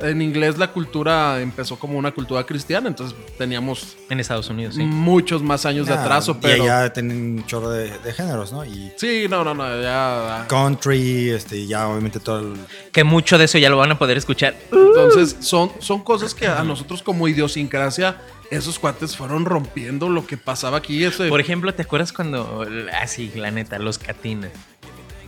[0.00, 4.82] En inglés la cultura empezó como una cultura cristiana, entonces teníamos En Estados Unidos, sí.
[4.82, 6.62] muchos más años de atraso, Y pero...
[6.64, 8.64] allá tienen un chorro de, de géneros, ¿no?
[8.64, 10.46] Y Sí, no, no, no, ya...
[10.48, 12.54] country, este, y ya obviamente todo el...
[12.92, 14.54] Que mucho de eso ya lo van a poder escuchar.
[14.72, 18.16] Entonces, son, son cosas que a nosotros como idiosincrasia,
[18.50, 21.04] esos cuates fueron rompiendo lo que pasaba aquí.
[21.04, 22.66] Ese, Por ejemplo, ¿te acuerdas cuando,
[23.00, 24.50] así, la neta, los catines?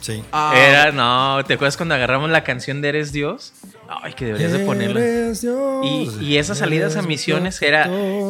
[0.02, 0.22] Sí.
[0.32, 3.52] Ah, Era, no, ¿te acuerdas cuando agarramos la canción de Eres Dios?
[3.88, 5.00] Ay, que deberías de ponerla.
[5.00, 7.86] Eres Dios, Y, y esas salidas a misiones era,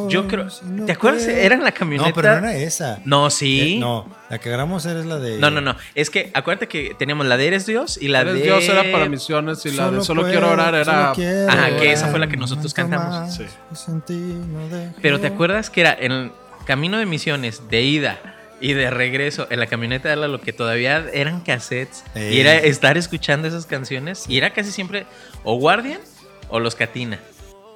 [0.08, 0.48] yo creo,
[0.86, 1.26] ¿te acuerdas?
[1.26, 2.10] Era en la camioneta.
[2.10, 3.00] No, pero no era esa.
[3.06, 3.76] No, sí.
[3.76, 5.38] Eh, no, la que agarramos era la de.
[5.38, 5.74] No, no, no.
[5.94, 8.42] Es que acuérdate que teníamos la de Eres Dios y la Eres de.
[8.42, 10.84] Dios era para misiones y la de Solo quiero orar era.
[10.84, 13.34] solo quiero Ajá, que esa fue la que nosotros cantamos.
[13.34, 13.46] Sí.
[15.00, 16.32] Pero ¿te acuerdas que era en el
[16.66, 18.18] camino de misiones, de ida
[18.62, 22.04] y de regreso, en la camioneta era lo que todavía eran cassettes?
[22.14, 22.36] Ey.
[22.36, 24.24] Y era estar escuchando esas canciones.
[24.28, 25.04] Y era casi siempre
[25.44, 26.00] o Guardian
[26.48, 27.18] o Los Catina.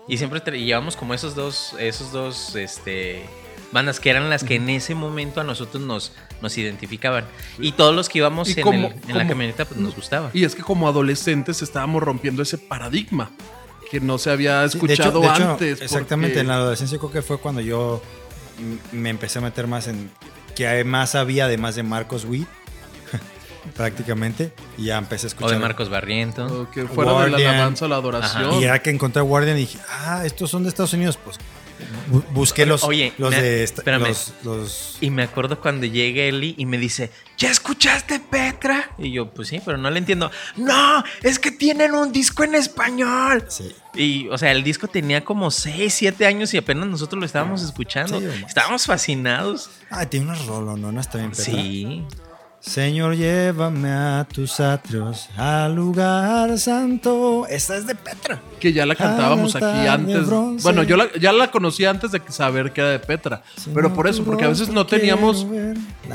[0.08, 3.24] Y siempre y llevamos como esos dos, esos dos, este
[3.72, 7.24] bandas que eran las que en ese momento a nosotros nos, nos identificaban.
[7.58, 10.30] Y todos los que íbamos en, como- el- en la camioneta pues nos gustaba.
[10.32, 13.30] Y es que como adolescentes estábamos rompiendo ese paradigma
[13.90, 15.80] que no se había de hecho- escuchado de hecho, antes.
[15.82, 18.00] Exactamente, porque- en la adolescencia creo que fue cuando yo
[18.92, 20.10] me empecé a meter más en
[20.56, 22.48] que además había además de Marcos Witt
[23.76, 26.50] prácticamente y ya empecé a O escuchar de Marcos Barrientos.
[26.50, 27.42] o que fuera de Guardian.
[27.42, 28.54] la alabanza la adoración.
[28.54, 31.36] y era que encontré a Guardian y dije ah estos son de Estados Unidos pues
[32.32, 34.08] busqué los Oye, los me- de espérame.
[34.08, 38.90] los, los- Y me acuerdo cuando llega Eli y me dice, ¿ya escuchaste Petra?
[38.98, 40.30] Y yo, pues sí, pero no le entiendo.
[40.56, 43.44] No, es que tienen un disco en español.
[43.48, 43.74] sí.
[43.98, 47.62] Y, o sea, el disco tenía como 6, 7 años y apenas nosotros lo estábamos
[47.62, 48.20] escuchando.
[48.20, 48.48] Sí, o más.
[48.50, 49.70] estábamos fascinados.
[49.90, 51.44] ah tiene una rolo no no está bien Petra.
[51.46, 52.04] Sí.
[52.66, 57.46] Señor, llévame a tus atrios, al lugar santo.
[57.48, 58.42] Esta es de Petra.
[58.58, 60.26] que ya la cantábamos aquí antes.
[60.26, 60.64] bronce.
[60.64, 63.44] Bueno, yo la, ya la conocí antes de saber que era de Petra.
[63.72, 65.46] pero por eso, porque a veces no teníamos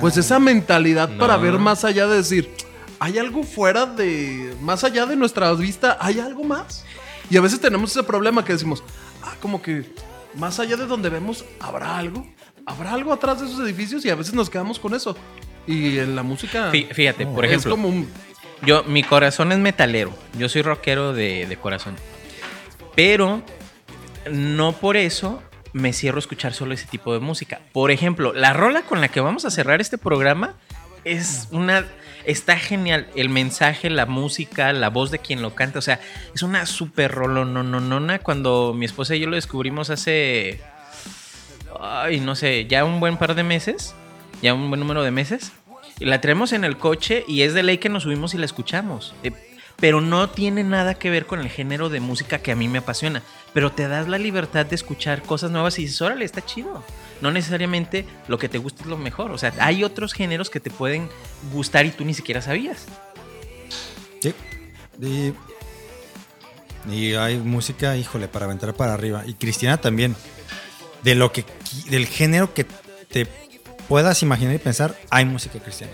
[0.02, 2.52] pues esa mentalidad para ver más allá de decir,
[3.00, 6.84] hay algo fuera de, más allá de nuestra vista, hay algo más.
[7.30, 8.84] Y a veces tenemos ese problema que decimos,
[9.24, 9.96] ah, como que
[10.36, 12.28] más allá de donde vemos, ¿habrá algo?
[12.66, 14.04] ¿Habrá algo atrás de esos edificios?
[14.04, 15.16] Y a veces nos quedamos con eso.
[15.68, 16.72] Y en la música...
[16.72, 18.10] Fí- Fíjate, por es ejemplo, como un...
[18.66, 20.14] yo, mi corazón es metalero.
[20.38, 21.96] Yo soy rockero de, de corazón.
[22.96, 23.42] Pero
[24.32, 25.42] no por eso
[25.74, 27.62] me cierro a escuchar solo ese tipo de música.
[27.72, 30.56] Por ejemplo, la rola con la que vamos a cerrar este programa
[31.06, 31.86] es una.
[32.26, 33.08] Está genial.
[33.16, 35.80] El mensaje, la música, la voz de quien lo canta.
[35.80, 36.00] O sea,
[36.36, 37.64] es una super no,
[38.20, 40.60] Cuando mi esposa y yo lo descubrimos hace.
[41.80, 43.96] Ay, no sé, ya un buen par de meses.
[44.42, 45.52] Ya un buen número de meses.
[46.00, 49.14] La traemos en el coche y es de ley que nos subimos y la escuchamos.
[49.24, 49.32] Eh,
[49.82, 52.78] pero no tiene nada que ver con el género de música que a mí me
[52.80, 53.24] apasiona.
[53.54, 56.84] Pero te das la libertad de escuchar cosas nuevas y dices, órale, está chido.
[57.20, 59.32] No necesariamente lo que te gusta es lo mejor.
[59.32, 61.10] O sea, hay otros géneros que te pueden
[61.52, 62.86] gustar y tú ni siquiera sabías.
[64.22, 64.34] Sí.
[66.90, 69.24] Y, hay música, híjole, para aventar para arriba.
[69.26, 70.16] Y Cristiana también.
[71.04, 71.44] De lo que
[71.90, 72.66] del género que
[73.10, 73.28] te
[73.88, 75.94] puedas imaginar y pensar, hay música cristiana.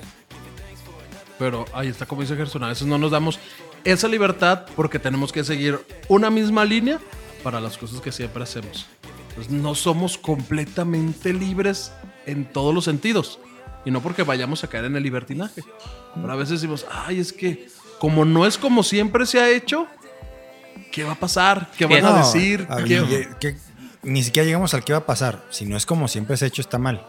[1.40, 3.40] Pero ahí está como dice Gerson, a veces no nos damos
[3.84, 7.00] esa libertad porque tenemos que seguir una misma línea
[7.44, 8.88] para las cosas que siempre hacemos.
[9.30, 11.92] Entonces no somos completamente libres
[12.26, 13.40] en todos los sentidos.
[13.86, 15.62] Y no porque vayamos a caer en el libertinaje.
[16.16, 17.68] Pero a veces decimos, ay, es que
[18.00, 19.86] como no es como siempre se ha hecho,
[20.92, 21.70] ¿qué va a pasar?
[21.78, 22.66] ¿Qué van a No, decir?
[22.70, 23.56] a- ¿Qué- y- que
[24.08, 25.44] ni siquiera llegamos al que va a pasar.
[25.50, 27.06] Si no es como siempre se ha hecho, está mal.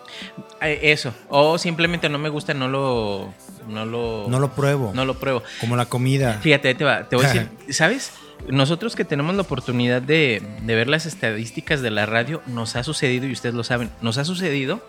[0.61, 1.15] Eh, Eso.
[1.29, 3.33] O simplemente no me gusta, no lo.
[3.69, 4.27] No lo.
[4.29, 4.93] No lo pruebo.
[4.95, 5.43] no lo pruebo.
[5.61, 6.39] Como la comida.
[6.43, 8.13] Fíjate, te, va, te voy a decir, ¿sabes?
[8.49, 12.83] Nosotros que tenemos la oportunidad de, de ver las estadísticas de la radio, nos ha
[12.83, 14.81] sucedido, y ustedes lo saben, nos ha sucedido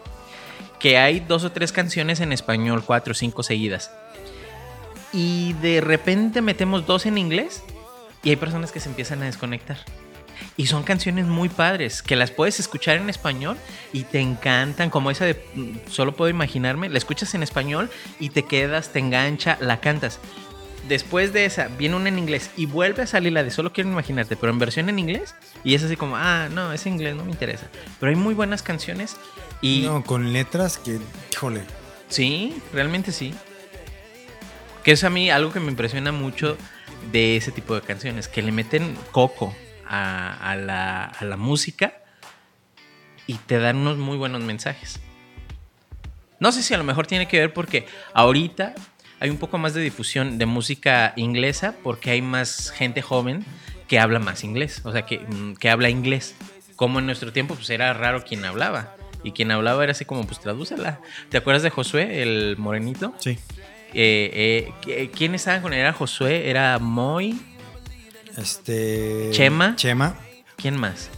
[0.80, 3.92] que hay dos o tres canciones en español, cuatro o cinco seguidas.
[5.14, 7.64] Y de repente metemos dos en inglés
[8.24, 9.78] y hay personas que se empiezan a desconectar.
[10.58, 13.58] Y son canciones muy padres, que las puedes escuchar en español
[13.94, 18.30] y te encantan, como esa de mm, Solo puedo imaginarme, la escuchas en español y
[18.30, 20.20] te quedas, te engancha, la cantas.
[20.88, 23.90] Después de esa, viene una en inglés y vuelve a salir la de Solo quiero
[23.90, 25.36] imaginarte, pero en versión en inglés.
[25.64, 27.68] Y es así como, ah, no, es inglés, no me interesa.
[28.00, 29.18] Pero hay muy buenas canciones
[29.62, 31.00] y No, con letras que,
[31.32, 31.62] híjole.
[32.08, 33.34] sí, realmente sí.
[34.84, 36.58] Que es a mí algo que me impresiona mucho
[37.12, 39.54] de ese tipo de canciones, que le meten coco
[39.90, 41.94] a, a la, a la música
[43.28, 45.00] y te dan unos muy buenos mensajes.
[46.40, 48.76] No sé si a lo mejor tiene que ver porque ahorita
[49.20, 53.46] hay un poco más de difusión de música inglesa porque hay más gente joven
[53.90, 56.36] que habla más inglés, o sea, que, mm, que habla inglés.
[56.76, 58.96] Como en nuestro tiempo, pues era raro quien hablaba.
[59.24, 61.02] Y quien hablaba era así como, pues tradúcela.
[61.28, 63.14] ¿Te acuerdas de Josué, el morenito?
[63.20, 63.38] Sí.
[63.94, 65.80] Eh, eh, ¿Quién estaba con él?
[65.80, 67.42] Era Josué, era Moy.
[68.38, 69.30] Este.
[69.32, 69.76] Chema.
[69.76, 70.16] Chema.
[70.56, 71.10] ¿Quién más?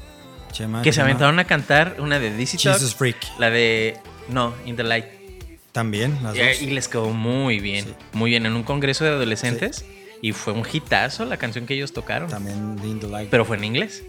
[0.51, 0.81] Chema.
[0.81, 1.05] Que se Chema.
[1.05, 3.17] aventaron a cantar una de DC Jesus Freak.
[3.39, 3.97] La de.
[4.29, 5.05] No, In the Light.
[5.71, 6.61] También, las Y, dos.
[6.61, 7.85] y les quedó muy bien.
[7.85, 7.93] Sí.
[8.13, 8.45] Muy bien.
[8.45, 9.85] En un congreso de adolescentes.
[10.23, 12.29] Y fue un hitazo la canción que ellos tocaron.
[12.29, 13.31] También lindo like.
[13.31, 14.03] Pero fue en inglés.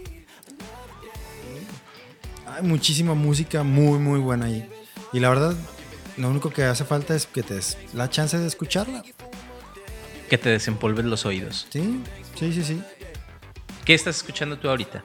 [2.45, 4.69] Hay muchísima música muy, muy buena ahí.
[5.11, 5.55] Y la verdad,
[6.17, 9.03] lo único que hace falta es que te des la chance de escucharla.
[10.33, 11.67] Que te desempolves los oídos.
[11.69, 12.01] Sí,
[12.33, 12.81] sí, sí, sí.
[13.85, 15.03] ¿Qué estás escuchando tú ahorita?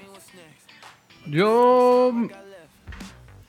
[1.27, 2.15] Yo.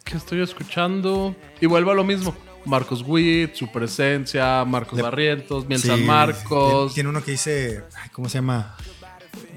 [0.03, 1.33] ¿Qué estoy escuchando?
[1.61, 2.35] Y vuelvo a lo mismo.
[2.65, 6.93] Marcos Witt, su presencia, Marcos Le- Barrientos, Miel Sí, San Marcos.
[6.93, 8.75] tiene uno que dice, ay, ¿cómo se llama?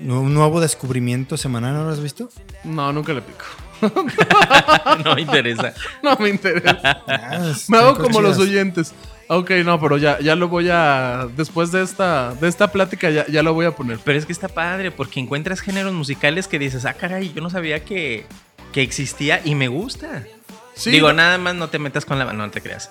[0.01, 2.29] Un nuevo descubrimiento semanal, ¿no lo has visto?
[2.63, 3.45] No, nunca le pico.
[5.05, 5.75] no me interesa.
[6.05, 7.03] No me interesa.
[7.09, 8.95] Ah, Me hago como los oyentes.
[9.35, 11.27] Ok, no, pero ya, ya lo voy a.
[11.35, 13.99] Después de esta, de esta plática, ya, ya lo voy a poner.
[14.05, 17.49] Pero es que está padre porque encuentras géneros musicales que dices, ah, caray, yo no
[17.49, 18.27] sabía que,
[18.73, 20.27] que existía y me gusta.
[20.75, 22.27] Sí, Digo, no, nada más no te metas con la...
[22.27, 22.91] No, no te creas.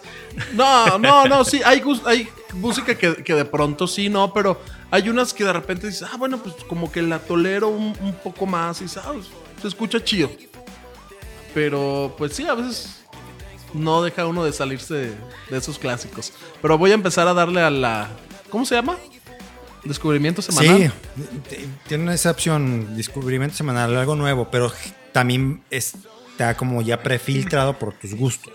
[0.53, 5.09] no, no, no, sí, hay, hay música que, que de pronto sí, no, pero hay
[5.09, 8.47] unas que de repente dices, ah, bueno, pues como que la tolero un, un poco
[8.47, 9.27] más y sabes,
[9.61, 10.31] se escucha chido.
[11.53, 13.00] Pero pues sí, a veces
[13.73, 15.15] no deja uno de salirse de,
[15.49, 16.33] de esos clásicos.
[16.61, 18.09] Pero voy a empezar a darle a la.
[18.49, 18.97] ¿Cómo se llama?
[19.83, 20.93] Descubrimiento semanal.
[21.49, 24.71] Sí, tiene esa opción, descubrimiento semanal, algo nuevo, pero
[25.11, 28.53] también está como ya prefiltrado por tus gustos,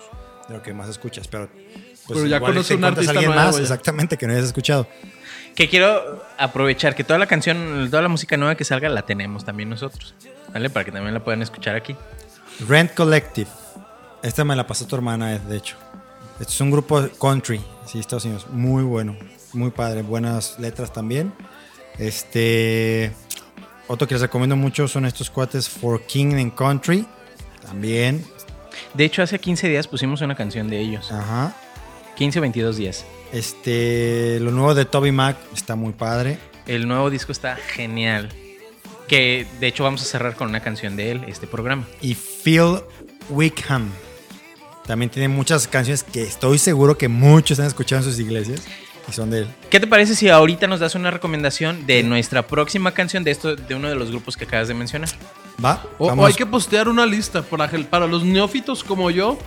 [0.48, 1.48] de lo que más escuchas, pero...
[1.48, 3.62] pues, Pero ya igual conoce te un artista alguien nuevo más, ya.
[3.62, 4.86] exactamente, que no hayas escuchado.
[5.56, 9.44] Que quiero aprovechar que toda la canción, toda la música nueva que salga la tenemos
[9.44, 10.14] también nosotros.
[10.52, 10.70] ¿Vale?
[10.70, 11.96] Para que también la puedan escuchar aquí.
[12.68, 13.50] Rent Collective.
[14.26, 15.76] Esta me la pasó tu hermana, eh, de hecho.
[16.40, 18.48] Este es un grupo country, sí, Estados Unidos.
[18.50, 19.16] Muy bueno,
[19.52, 20.02] muy padre.
[20.02, 21.32] Buenas letras también.
[21.96, 23.12] Este.
[23.86, 27.06] Otro que les recomiendo mucho son estos cuates For King and Country.
[27.64, 28.24] También.
[28.94, 31.12] De hecho, hace 15 días pusimos una canción de ellos.
[31.12, 31.54] Ajá.
[32.16, 33.04] 15 o 22 días.
[33.32, 34.40] Este.
[34.40, 36.40] Lo nuevo de Toby Mac está muy padre.
[36.66, 38.30] El nuevo disco está genial.
[39.06, 41.86] Que de hecho vamos a cerrar con una canción de él, este programa.
[42.00, 42.80] Y Phil
[43.30, 43.88] Wickham.
[44.86, 48.62] También tiene muchas canciones que estoy seguro que muchos han escuchado en sus iglesias.
[49.08, 49.48] Y son de él.
[49.70, 53.54] ¿Qué te parece si ahorita nos das una recomendación de nuestra próxima canción de esto,
[53.54, 55.08] de uno de los grupos que acabas de mencionar?
[55.64, 55.84] Va.
[55.98, 59.38] O, o hay que postear una lista para, para los neófitos como yo.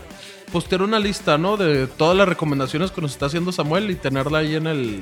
[0.54, 1.58] Postear una lista, ¿no?
[1.58, 4.99] De todas las recomendaciones que nos está haciendo Samuel y tenerla ahí en el,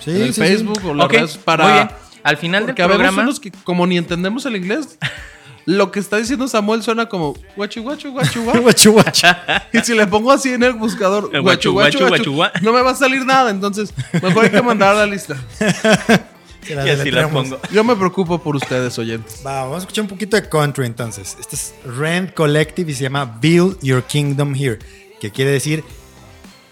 [0.00, 0.40] Sí, en el sí, sí.
[0.40, 1.64] Facebook o las Ok, redes para.
[1.64, 1.88] muy bien.
[2.24, 4.98] Al final del Porque habemos programa, unos que, como ni entendemos el inglés,
[5.66, 8.92] lo que está diciendo Samuel suena como guachu, guachu, guachu, guachu.
[8.92, 9.26] Guachu.
[9.72, 12.94] Y si le pongo así en el buscador, guachu, guachu, guachu, no me va a
[12.94, 13.50] salir nada.
[13.50, 15.36] Entonces, mejor hay que mandar la lista.
[16.64, 17.58] Y así la pongo.
[17.72, 19.42] Yo me preocupo por ustedes, oyentes.
[19.44, 21.36] Va, vamos a escuchar un poquito de country entonces.
[21.40, 24.78] Este es Rent Collective y se llama Build Your Kingdom Here,
[25.20, 25.82] que quiere decir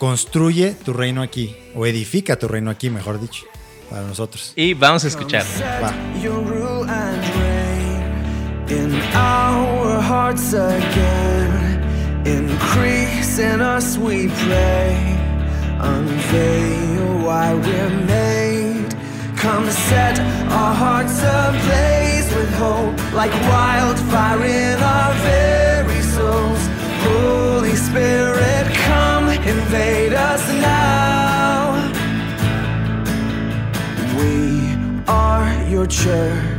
[0.00, 3.44] construye tu reino aquí, o edifica tu reino aquí, mejor dicho,
[3.90, 4.54] para nosotros.
[4.56, 5.44] Y vamos a escuchar.
[5.82, 5.92] Va.
[8.70, 12.26] In our hearts again.
[12.26, 15.18] Increase in us, we pray.
[15.80, 18.94] Unveil why we're made.
[19.36, 26.62] Come set our hearts ablaze with hope, like wildfire in our very souls.
[27.02, 31.74] Holy Spirit, come invade us now.
[34.16, 36.49] We are your church.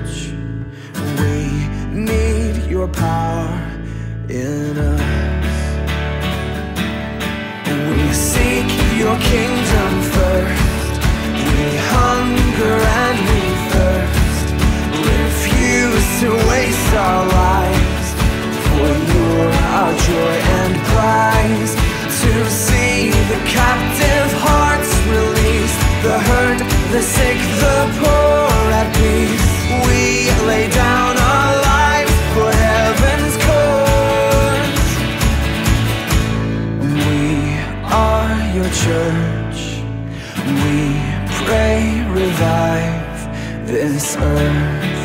[3.02, 3.58] Power
[4.30, 5.54] in us.
[7.90, 8.70] We seek
[9.02, 10.94] your kingdom first.
[11.58, 13.44] We hunger and we
[13.74, 14.46] thirst.
[15.02, 18.08] We refuse to waste our lives.
[18.68, 21.74] For you're our joy and prize.
[22.22, 22.34] To
[22.66, 26.60] see the captive hearts released, the hurt,
[26.94, 29.48] the sick, the poor at peace.
[29.88, 30.02] We
[30.46, 31.61] lay down our
[38.72, 39.82] church.
[40.48, 40.96] We
[41.46, 45.01] pray, revive this earth.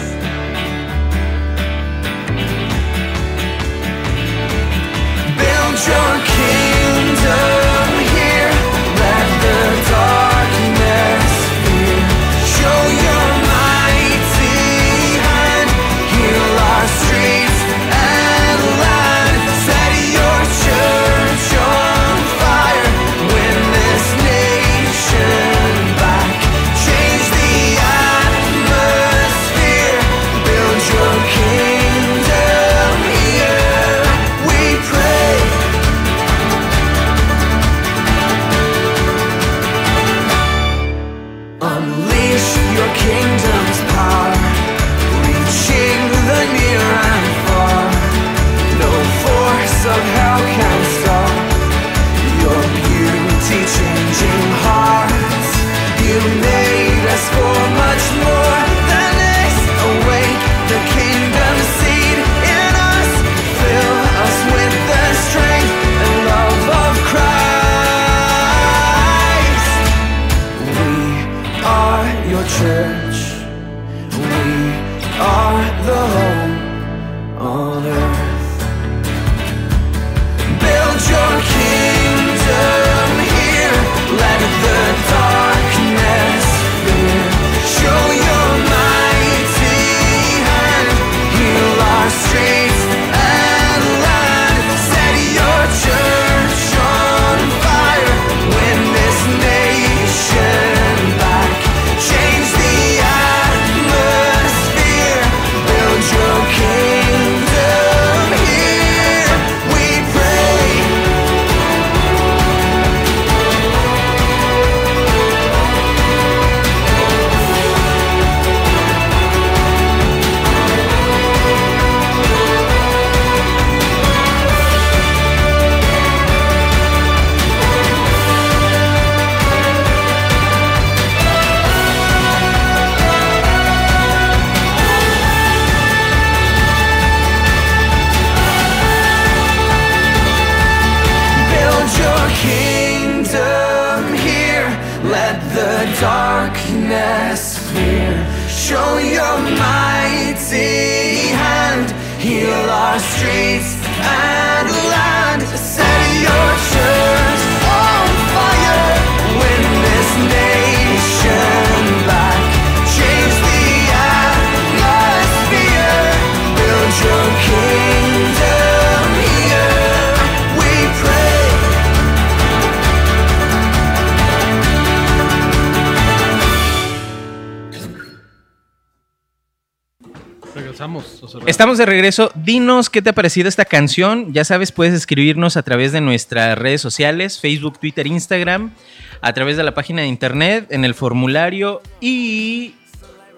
[180.87, 181.47] Regresamos.
[181.47, 182.31] Estamos de regreso.
[182.35, 184.33] Dinos qué te ha parecido esta canción.
[184.33, 188.73] Ya sabes, puedes escribirnos a través de nuestras redes sociales, Facebook, Twitter, Instagram,
[189.21, 192.75] a través de la página de internet, en el formulario y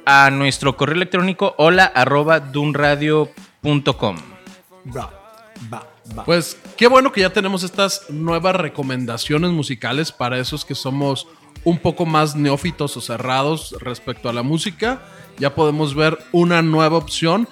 [0.05, 4.16] a nuestro correo electrónico hola arroba dunradio.com.
[4.96, 5.11] Va,
[5.72, 5.86] va,
[6.18, 6.24] va.
[6.24, 11.26] Pues qué bueno que ya tenemos estas nuevas recomendaciones musicales para esos que somos
[11.64, 15.03] un poco más neófitos o cerrados respecto a la música.
[15.38, 17.49] Ya podemos ver una nueva opción.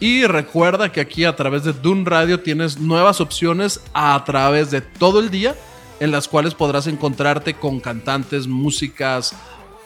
[0.00, 4.80] Y recuerda que aquí a través de Dun Radio tienes nuevas opciones a través de
[4.80, 5.54] todo el día
[6.00, 9.32] en las cuales podrás encontrarte con cantantes, músicas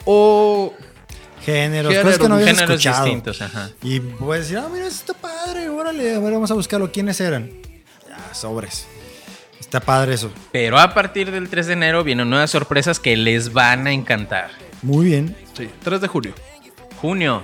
[0.07, 0.72] o
[1.44, 3.04] Géneros, Géneros, cosas que no habías Géneros escuchado.
[3.04, 3.70] distintos, ajá.
[3.82, 6.90] Y puedes decir, ah, mira, esto está padre, órale, a ver, vamos a buscarlo.
[6.90, 7.50] ¿Quiénes eran?
[8.09, 8.86] Ya, sobres.
[9.61, 10.30] Está padre eso.
[10.52, 14.50] Pero a partir del 3 de enero vienen nuevas sorpresas que les van a encantar.
[14.82, 15.36] Muy bien.
[15.54, 16.34] sí, 3 de julio.
[17.00, 17.42] Junio.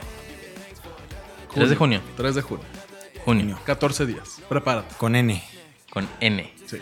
[1.55, 2.01] 3 de junio.
[2.17, 2.65] 3 de junio.
[3.25, 3.59] Junio.
[3.65, 4.39] 14 días.
[4.49, 4.95] Prepárate.
[4.97, 5.43] Con N.
[5.91, 6.53] Con N.
[6.67, 6.79] Sí.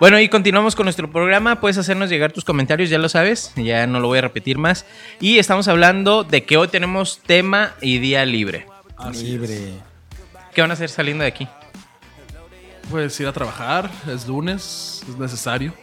[0.00, 1.60] Bueno, y continuamos con nuestro programa.
[1.60, 3.52] Puedes hacernos llegar tus comentarios, ya lo sabes.
[3.56, 4.84] Ya no lo voy a repetir más.
[5.20, 8.66] Y estamos hablando de que hoy tenemos tema y día libre.
[9.12, 9.74] Libre.
[10.54, 11.48] ¿Qué van a hacer saliendo de aquí?
[12.90, 15.74] Pues ir a trabajar, es lunes, es necesario.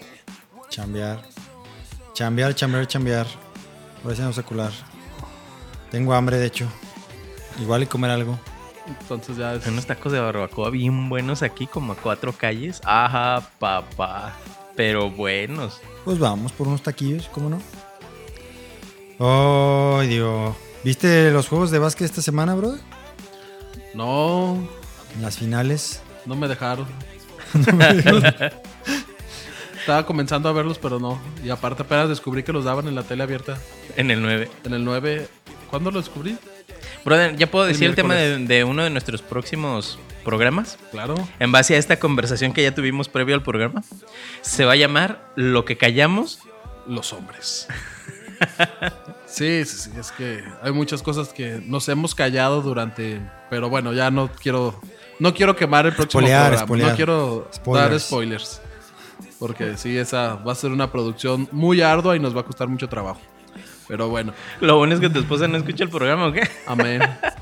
[0.70, 1.22] Chambear.
[2.14, 3.28] Chambear, chambear, chambear.
[4.02, 4.72] Por eso no secular.
[5.92, 6.68] Tengo hambre, de hecho.
[7.60, 8.40] Igual y comer algo.
[8.88, 9.66] Entonces ya es...
[9.68, 12.82] Unos tacos de barbacoa bien buenos aquí, como a cuatro calles.
[12.84, 14.34] Ajá, papá.
[14.76, 15.82] Pero buenos.
[16.06, 17.62] Pues vamos por unos taquillos, ¿cómo no?
[19.20, 20.56] Ay, Dios.
[20.84, 22.76] ¿Viste los juegos de básquet esta semana, bro?
[23.94, 24.68] No,
[25.22, 26.02] las finales.
[26.26, 26.88] No me dejaron.
[29.80, 31.22] Estaba comenzando a verlos, pero no.
[31.44, 33.58] Y aparte apenas descubrí que los daban en la tele abierta.
[33.98, 34.50] En el 9.
[34.64, 35.28] En el 9.
[35.70, 36.38] ¿Cuándo lo descubrí?
[37.04, 40.78] Brother, ¿ya puedo El decir el, tema de, de uno de nuestros próximos programas?
[40.92, 41.16] Claro.
[41.40, 43.84] En base a esta conversación que ya tuvimos previo al programa.
[44.42, 46.40] Se va a llamar Lo que callamos.
[46.88, 47.68] Los hombres.
[49.34, 49.92] Sí, sí, sí.
[50.00, 53.20] Es que hay muchas cosas que nos hemos callado durante.
[53.50, 54.80] Pero bueno, ya no quiero.
[55.20, 56.66] No quiero quemar el próximo Spoilear, programa.
[56.68, 56.90] spoilear.
[56.92, 57.54] No quiero dar
[58.00, 58.04] Spoilers.
[58.04, 58.62] spoilers.
[59.40, 62.68] Porque sí, esa va a ser una producción muy ardua y nos va a costar
[62.68, 63.20] mucho trabajo.
[63.88, 66.50] Pero bueno, Lo bueno es que tu esposa no escucha el programa, ¿o qué?
[66.66, 67.02] amén.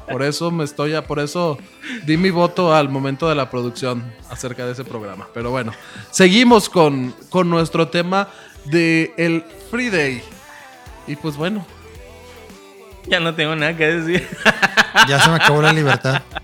[0.10, 1.58] Por eso me estoy, por eso
[2.06, 5.28] di mi voto al momento de la producción acerca de ese programa.
[5.36, 5.72] Pero bueno,
[6.10, 8.28] seguimos con, con nuestro tema
[8.66, 10.24] de el Free Day.
[11.08, 11.66] Y pues bueno,
[13.08, 14.28] Ya no tengo nada que decir.
[15.08, 16.22] Ya se me acabó la libertad.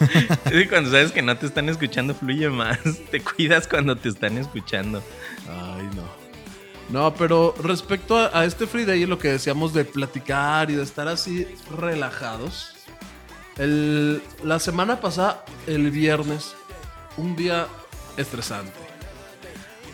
[0.50, 2.78] Es cuando sabes que no te están escuchando, fluye más.
[3.10, 5.02] Te cuidas cuando te están escuchando.
[5.48, 6.04] Ay, no.
[6.90, 10.82] No, pero respecto a, a este Free Day, lo que decíamos de platicar y de
[10.82, 11.46] estar así
[11.76, 12.72] relajados.
[13.56, 16.54] El- la semana pasada, el viernes,
[17.16, 17.66] un día
[18.16, 18.72] estresante.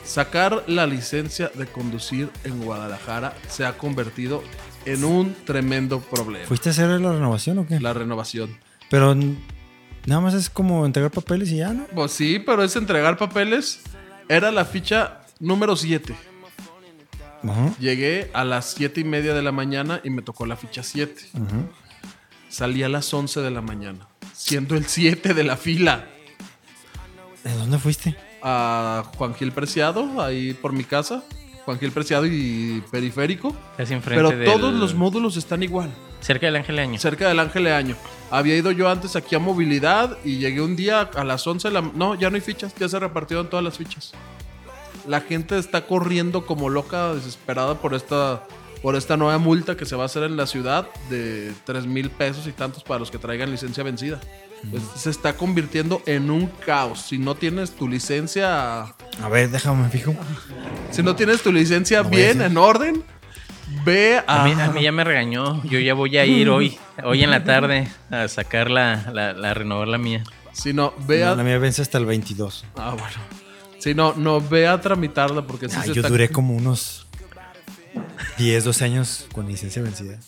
[0.05, 4.43] Sacar la licencia de conducir en Guadalajara se ha convertido
[4.85, 6.47] en un tremendo problema.
[6.47, 7.81] ¿Fuiste a hacer la renovación o qué?
[7.81, 8.57] La renovación.
[8.91, 9.17] Pero
[10.07, 11.87] nada más es como entregar papeles y ya, ¿no?
[11.95, 13.81] Pues sí, pero es entregar papeles.
[14.29, 16.15] Era la ficha número 7.
[17.43, 17.75] Ajá.
[17.79, 21.15] Llegué a las 7 y media de la mañana y me tocó la ficha 7.
[21.35, 21.45] ajá.
[22.49, 26.07] Salí a las 11 de la mañana, siendo el 7 de la fila.
[27.43, 28.17] ¿De dónde fuiste?
[28.43, 31.25] A Juan Gil Preciado, ahí por mi casa.
[31.65, 33.57] Juan Gil Preciado y Periférico.
[33.77, 35.91] Casi enfrente Pero del- todos los módulos están igual.
[36.25, 36.99] Cerca del Ángel Año.
[36.99, 37.97] Cerca del Ángel Año.
[38.31, 41.75] Había ido yo antes aquí a movilidad y llegué un día a las 11 de
[41.75, 41.83] la...
[41.83, 44.13] No, ya no hay fichas, ya se repartieron todas las fichas.
[45.07, 48.43] La gente está corriendo como loca, desesperada por esta,
[48.81, 52.09] por esta nueva multa que se va a hacer en la ciudad de 3 mil
[52.09, 54.19] pesos y tantos para los que traigan licencia vencida.
[54.71, 57.03] Pues, se está convirtiendo en un caos.
[57.03, 58.81] Si no tienes tu licencia,
[59.23, 60.15] A ver, déjame, me fijo.
[60.91, 63.05] si no tienes tu licencia No bien, en orden,
[63.85, 64.43] ve a...
[64.43, 65.63] A mí, a mí ya me regañó.
[65.65, 69.55] Yo ya voy a ir hoy, hoy en la tarde, a sacar la, la, la-
[69.55, 70.23] renovar la mía.
[70.53, 71.35] Si no, ve a...
[71.35, 72.65] La mía vence hasta el 22.
[72.77, 73.17] Ah, bueno.
[73.79, 77.07] Sí, no, no, ve a tramitarla porque sí Ah, se yo está- duré como unos
[78.39, 80.19] 10, 12 años con licencia vencida.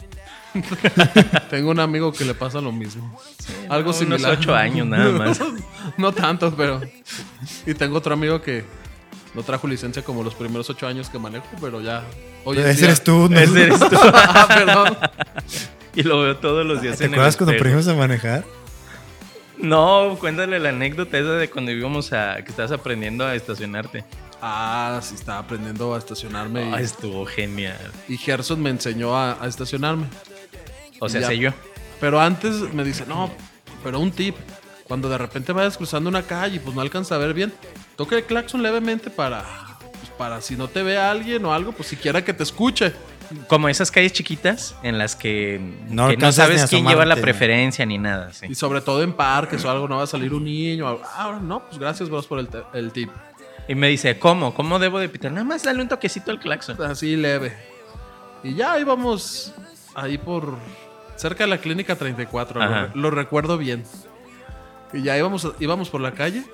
[1.51, 3.19] Tengo un amigo que le pasa lo mismo.
[3.69, 4.33] Algo unos similar.
[4.39, 5.41] ocho años nada más.
[5.99, 6.81] no tanto, pero.
[7.67, 8.65] Y tengo otro amigo que
[9.35, 12.03] no trajo licencia como los primeros ocho años que manejo, pero ya.
[12.49, 13.41] Hoy Ese día- eres tú, ¿no?
[13.41, 13.89] Ese eres tú.
[14.15, 14.97] ah, perdón.
[15.97, 18.45] Y lo veo todos los días ¿Te en el acuerdas cuando aprendimos a manejar?
[19.59, 22.37] No, cuéntale la anécdota esa de cuando íbamos a...
[22.45, 24.05] que estabas aprendiendo a estacionarte.
[24.41, 26.71] Ah, sí, estaba aprendiendo a estacionarme.
[26.73, 27.91] Ah, y, estuvo genial.
[28.07, 30.07] y Gerson me enseñó a, a estacionarme.
[31.01, 31.51] O sea, sé yo.
[31.99, 33.33] Pero antes me dice, no,
[33.83, 34.37] pero un tip.
[34.85, 37.53] Cuando de repente vayas cruzando una calle y pues no alcanza a ver bien,
[37.97, 39.45] toca el claxon levemente para,
[40.17, 42.93] para si no te ve alguien o algo, pues siquiera que te escuche.
[43.49, 47.99] Como esas calles chiquitas en las que No que sabes quién lleva la preferencia ni
[47.99, 48.33] nada.
[48.33, 48.47] sí.
[48.49, 50.89] Y sobre todo en parques o algo, no va a salir un niño.
[50.89, 51.01] o.
[51.05, 53.11] Ah, no, pues gracias, bros, por el, tip.
[53.67, 54.55] Y me dice, ¿cómo?
[54.55, 55.33] ¿Cómo debo de pitar?
[55.33, 56.81] Nada más dale un toquecito al claxon.
[56.83, 57.57] Así leve.
[58.45, 59.53] Y ya íbamos
[59.95, 60.57] ahí por
[61.17, 63.83] cerca de la clínica 34, lo, lo recuerdo bien.
[64.93, 66.45] Y ya íbamos, íbamos por la calle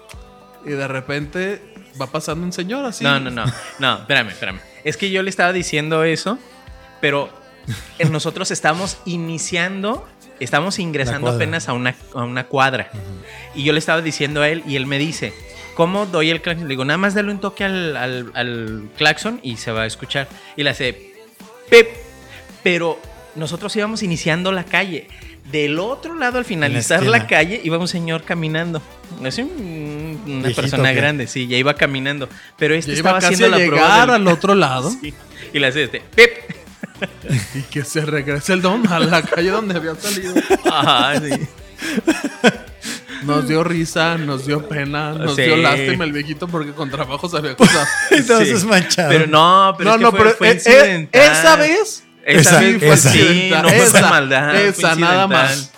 [0.64, 1.60] y de repente
[2.00, 3.04] va pasando un señor así.
[3.04, 3.44] No, no, no.
[3.78, 4.60] No, espérame, espérame.
[4.84, 6.38] Es que yo le estaba diciendo eso,
[7.00, 7.28] pero
[8.10, 10.08] nosotros estamos iniciando,
[10.40, 12.90] estamos ingresando apenas a una, a una cuadra.
[13.54, 15.32] Y yo le estaba diciendo a él y él me dice,
[15.74, 16.64] ¿cómo doy el claxon?
[16.64, 19.86] Le digo, nada más dale un toque al, al- al claxon y se va a
[19.86, 20.28] escuchar.
[20.56, 21.14] Y le hace,
[21.70, 21.88] pep.
[22.62, 22.98] Pero
[23.34, 25.08] nosotros íbamos iniciando la calle.
[25.50, 28.80] Del otro lado, al finalizar la, calle, iba un señor caminando.
[29.24, 30.94] Así, un- una ¿Viejito persona qué?
[30.94, 32.28] grande, sí, ya iba caminando.
[32.56, 34.90] Pero este Ya iba estaba casi haciendo a la prueba llegar del- al otro lado
[35.02, 35.12] Sí.
[35.52, 36.30] Y le hace este, pip.
[37.54, 40.34] y que se regrese el don a la calle donde había salido.
[40.70, 41.30] Ajá, sí.
[43.24, 45.42] Nos dio risa, nos dio pena, nos Sí.
[45.42, 47.86] dio lástima el viejito porque con trabajo se había cruzado.
[48.10, 48.66] Entonces Sí.
[48.66, 49.08] manchado.
[49.10, 51.22] Pero no, pero no, es que no, fue, pero fue eh, eh, incidental.
[51.22, 53.10] esa vez Esa, Esa- fue esa.
[53.10, 54.50] sí, no fue Esa, maldad.
[54.52, 55.72] fue esa, nada más.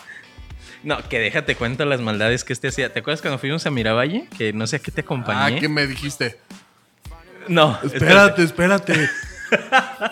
[0.82, 2.92] No, que déjate cuento las maldades que este hacía.
[2.92, 4.28] ¿Te acuerdas cuando fuimos a Miravalle?
[4.36, 5.58] Que no sé a qué te Ah, acompañé.
[5.58, 6.38] ¿qué me dijiste?
[7.48, 9.08] No, Espérate, espérate.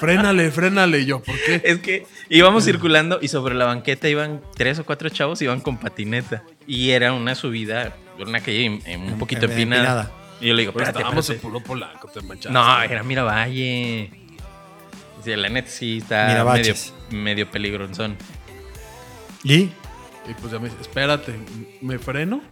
[0.00, 1.00] frénale, frénale.
[1.00, 1.60] Y yo, ¿por qué?
[1.64, 5.76] Es que íbamos circulando y sobre la banqueta iban tres o cuatro chavos iban con
[5.78, 6.42] patineta.
[6.66, 9.82] Y era una subida, una calle em, un poquito em- empinada.
[9.82, 10.12] empinada.
[10.40, 11.52] Y yo le digo, Pero espérate, estábamos en espérate.
[11.60, 12.50] puro polaco, te manchaste.
[12.50, 14.10] No, era Miravalle.
[15.24, 16.92] Sí, la neta sí está medio, Mirabaches.
[17.10, 18.16] medio peligrosón.
[19.44, 19.54] ¿Y?
[19.54, 21.34] Y pues ya me dice, espérate,
[21.80, 22.42] me freno.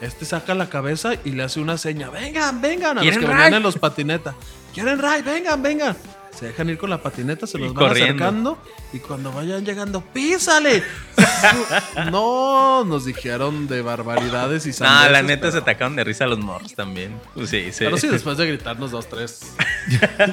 [0.00, 2.10] Este saca la cabeza y le hace una seña.
[2.10, 2.90] Vengan, vengan.
[2.90, 3.36] A los ¿Quieren que ride?
[3.36, 4.34] venían en los patinetas.
[4.74, 5.22] ¿Quieren ride?
[5.22, 5.96] Vengan, vengan.
[6.38, 8.24] Se dejan ir con la patineta, se Y los van corriendo.
[8.24, 8.58] acercando.
[8.92, 10.82] Y cuando vayan llegando, ¡písale!
[12.10, 16.38] no, nos dijeron de barbaridades y No, la neta se pero- atacaron de risa los
[16.38, 17.18] morros también.
[17.34, 17.78] Pues sí, sí.
[17.84, 19.40] Pero sí, después de gritarnos dos, tres.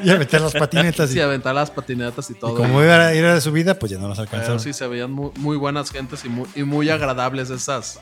[0.04, 1.10] Y a meter las patinetas.
[1.10, 2.56] Sí, y, aventar las patinetas y y todo.
[2.56, 4.60] como iba a ir a su vida, pues ya no las Pero alcanzaron.
[4.60, 8.00] sí se veían muy, muy buenas gentes y muy, y muy agradables esas,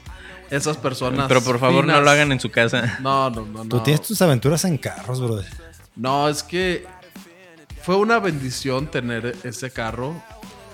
[0.49, 1.27] esas personas.
[1.27, 2.03] Pero por favor no finas.
[2.03, 2.97] lo hagan en su casa.
[3.01, 3.69] No, no, no, no.
[3.69, 5.45] Tú tienes tus aventuras en carros, brother.
[5.95, 6.87] No, es que
[7.83, 10.21] fue una bendición tener ese carro.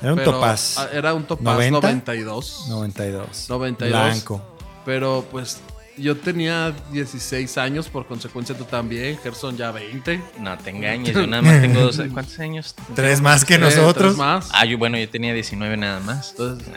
[0.01, 0.78] Era un Topaz.
[0.78, 1.82] ah, Era un Topaz 90?
[1.82, 2.66] 92.
[2.70, 3.45] 92.
[3.49, 3.89] 92.
[3.91, 4.41] Blanco.
[4.86, 5.58] Pero pues
[5.97, 9.18] yo tenía 16 años, por consecuencia tú también.
[9.18, 10.22] Gerson ya 20.
[10.39, 11.99] No te engañes, yo nada más tengo dos.
[12.14, 12.76] ¿Cuántos años?
[12.95, 14.10] Tres más que Eh, nosotros.
[14.14, 14.49] tres más.
[14.53, 16.32] Ah, yo, bueno, yo tenía 19 nada más.
[16.32, 16.68] Entonces,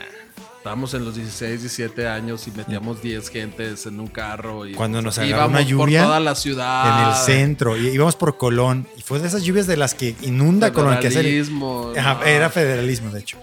[0.61, 4.67] estábamos en los 16, 17 años y metíamos 10 gentes en un carro.
[4.67, 7.03] Y Cuando nos agarró íbamos una lluvia por toda la ciudad.
[7.03, 7.79] En el centro.
[7.79, 8.87] Y íbamos por Colón.
[8.95, 10.99] Y fue de esas lluvias de las que inunda Colón.
[11.01, 12.25] Que Federalismo, no.
[12.27, 13.39] era federalismo, de hecho.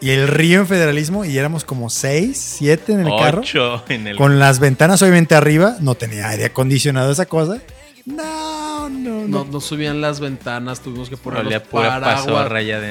[0.00, 1.26] Y el río en federalismo.
[1.26, 3.42] Y éramos como seis, siete en el carro.
[3.42, 4.16] Ocho en el.
[4.16, 5.76] Con las ventanas obviamente arriba.
[5.80, 7.60] No tenía aire acondicionado esa cosa.
[8.06, 9.44] No, no, No, no.
[9.44, 12.26] no subían las ventanas, tuvimos que poner los paraguas.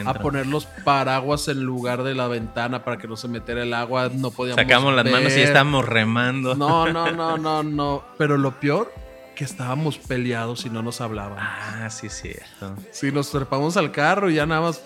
[0.06, 3.74] A poner los paraguas en lugar de la ventana para que no se metiera el
[3.74, 4.10] agua.
[4.14, 4.62] No podíamos.
[4.62, 6.56] Sacamos las manos y estábamos remando.
[6.56, 8.04] No, no, no, no, no.
[8.18, 8.92] Pero lo peor,
[9.36, 11.38] que estábamos peleados y no nos hablaban.
[11.40, 12.76] Ah, sí, es cierto.
[12.92, 14.84] Sí, nos trepamos al carro y ya nada más.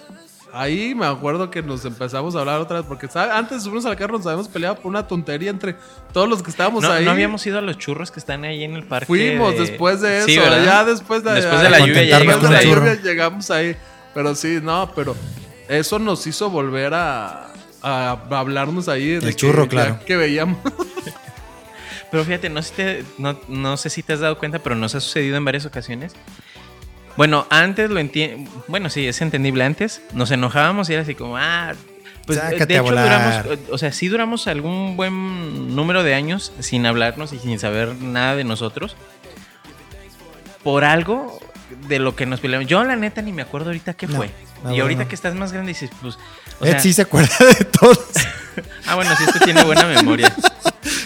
[0.54, 2.86] Ahí me acuerdo que nos empezamos a hablar otra vez.
[2.88, 5.76] Porque antes de subirnos al carro nos habíamos peleado por una tontería entre
[6.14, 7.06] todos los que estábamos No, ahí.
[7.06, 9.06] no habíamos ido a los churros que están ahí en el parque.
[9.08, 10.28] Fuimos de- después de eso.
[10.28, 10.64] Sí, ¿verdad?
[10.66, 13.76] ya después de, Después de la lluvia de la lluvia llegamos ahí.
[14.14, 15.16] Pero sí, no, pero
[15.70, 17.48] eso nos hizo volver a,
[17.84, 19.10] a hablarnos ahí.
[19.10, 20.00] de El que churro, ya claro.
[20.06, 20.58] Que veíamos.
[22.10, 24.76] Pero fíjate, no sé, si te- no, no sé si te has dado cuenta, pero
[24.76, 26.14] nos ha sucedido en varias ocasiones.
[27.18, 28.50] Bueno, antes lo entiendo.
[28.68, 30.02] Bueno, sí, es entendible antes.
[30.14, 31.74] Nos enojábamos y era así como, ah.
[32.26, 36.86] Pues Sácate de hecho duramos, o sea, sí duramos algún buen número de años sin
[36.86, 38.96] hablarnos y sin saber nada de nosotros.
[40.64, 41.40] por algo
[41.88, 42.68] de lo que nos peleamos.
[42.68, 44.30] Yo, la neta, ni me acuerdo ahorita qué No, fue.
[44.66, 46.18] la y ahorita que estás más grande dices, pues.
[46.60, 48.00] o Ed sea- sí se acuerda de todos.
[48.88, 50.34] ah, bueno, sí, esto tiene buena memoria.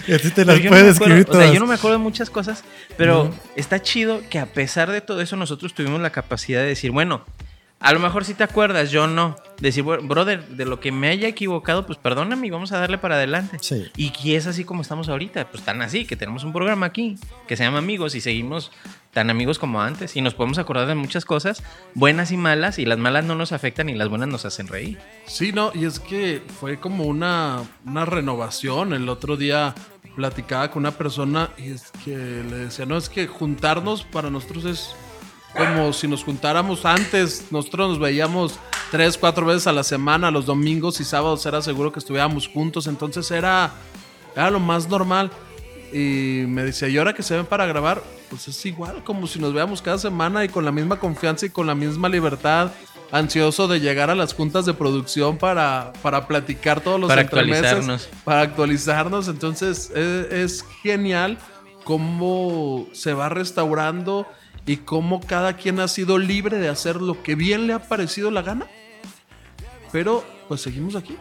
[0.08, 1.54] Y así te Pero las yo no acuerdo, o sea, todas.
[1.54, 2.64] yo no me acuerdo de muchas cosas,
[2.98, 6.92] pero está chido que a pesar de todo eso nosotros tuvimos la capacidad de decir,
[6.92, 7.24] bueno,
[7.82, 9.36] a lo mejor sí te acuerdas, yo no.
[9.60, 12.98] Decir, "Bueno, brother, de lo que me haya equivocado, pues perdóname y vamos a darle
[12.98, 13.58] para adelante.
[13.62, 13.92] Sí.
[13.96, 17.18] Y que es así como estamos ahorita, pues tan así, que tenemos un programa aquí
[17.48, 18.72] que se llama Amigos y seguimos
[19.14, 21.64] tan amigos como antes y nos podemos acordar de muchas cosas,
[21.94, 24.98] buenas y malas, y las malas no nos afectan y las buenas nos hacen reír.
[25.26, 28.94] Sí, no, y es que fue como una, una renovación.
[28.94, 29.76] El otro día
[30.16, 34.66] platicaba con una persona y es que le decía, no, es que juntarnos para nosotros
[34.66, 34.96] es
[35.56, 37.46] como si nos juntáramos antes.
[37.52, 41.92] Nosotros nos veíamos tres, cuatro veces a la semana, los domingos y sábados era seguro
[41.92, 42.88] que estuviéramos juntos.
[42.88, 43.72] Entonces era,
[44.36, 45.32] era lo más normal.
[45.94, 48.02] Y me decía, ¿y ahora que se ven para grabar?
[48.30, 51.50] Pues es igual, como si nos veamos cada semana y con la misma confianza y
[51.50, 52.72] con la misma libertad.
[53.12, 58.08] Ansioso de llegar a las juntas de producción para, para platicar todos los Para actualizarnos.
[58.24, 59.28] Para actualizarnos.
[59.28, 61.38] Entonces es, es genial
[61.84, 64.26] cómo se va restaurando
[64.66, 68.32] y cómo cada quien ha sido libre de hacer lo que bien le ha parecido
[68.32, 68.68] la gana.
[69.92, 71.18] Pero pues seguimos aquí.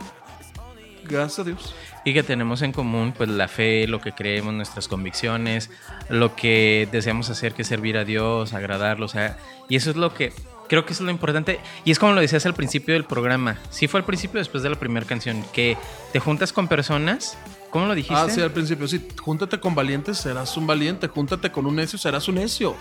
[1.04, 1.74] Gracias a Dios.
[2.04, 5.70] Y que tenemos en común pues la fe, lo que creemos, nuestras convicciones,
[6.08, 9.36] lo que deseamos hacer, que es servir a Dios, agradarlo, o sea,
[9.68, 10.32] y eso es lo que
[10.68, 13.58] creo que es lo importante y es como lo decías al principio del programa.
[13.70, 15.76] Sí fue al principio después de la primera canción que
[16.12, 17.36] te juntas con personas,
[17.70, 18.14] ¿cómo lo dijiste?
[18.14, 19.06] Ah, sí, al principio, sí.
[19.20, 21.08] Júntate con valientes, serás un valiente.
[21.08, 22.76] Júntate con un necio, serás un necio.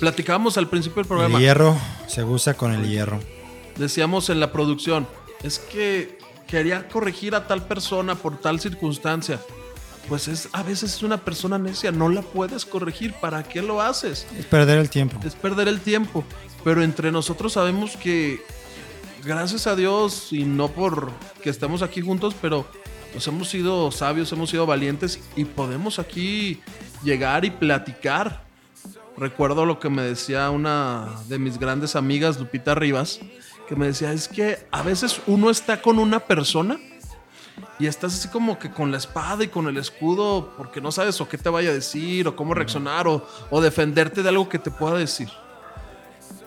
[0.00, 1.38] Platicábamos al principio del El programa.
[1.38, 3.20] hierro se usa con el hierro.
[3.76, 5.06] Decíamos en la producción,
[5.42, 9.40] es que quería corregir a tal persona por tal circunstancia.
[10.08, 13.12] Pues es, a veces es una persona necia, no la puedes corregir.
[13.14, 14.26] ¿Para qué lo haces?
[14.38, 15.18] Es perder el tiempo.
[15.24, 16.24] es perder el tiempo.
[16.64, 18.42] Pero entre nosotros sabemos que,
[19.22, 21.12] gracias a Dios, y no por
[21.42, 22.66] que estemos aquí juntos, pero
[23.12, 26.60] pues hemos sido sabios, hemos sido valientes y podemos aquí
[27.02, 28.44] llegar y platicar.
[29.16, 33.20] Recuerdo lo que me decía una de mis grandes amigas, Lupita Rivas,
[33.66, 36.78] que me decía, es que a veces uno está con una persona
[37.78, 41.20] y estás así como que con la espada y con el escudo porque no sabes
[41.20, 44.58] o qué te vaya a decir o cómo reaccionar o, o defenderte de algo que
[44.58, 45.28] te pueda decir.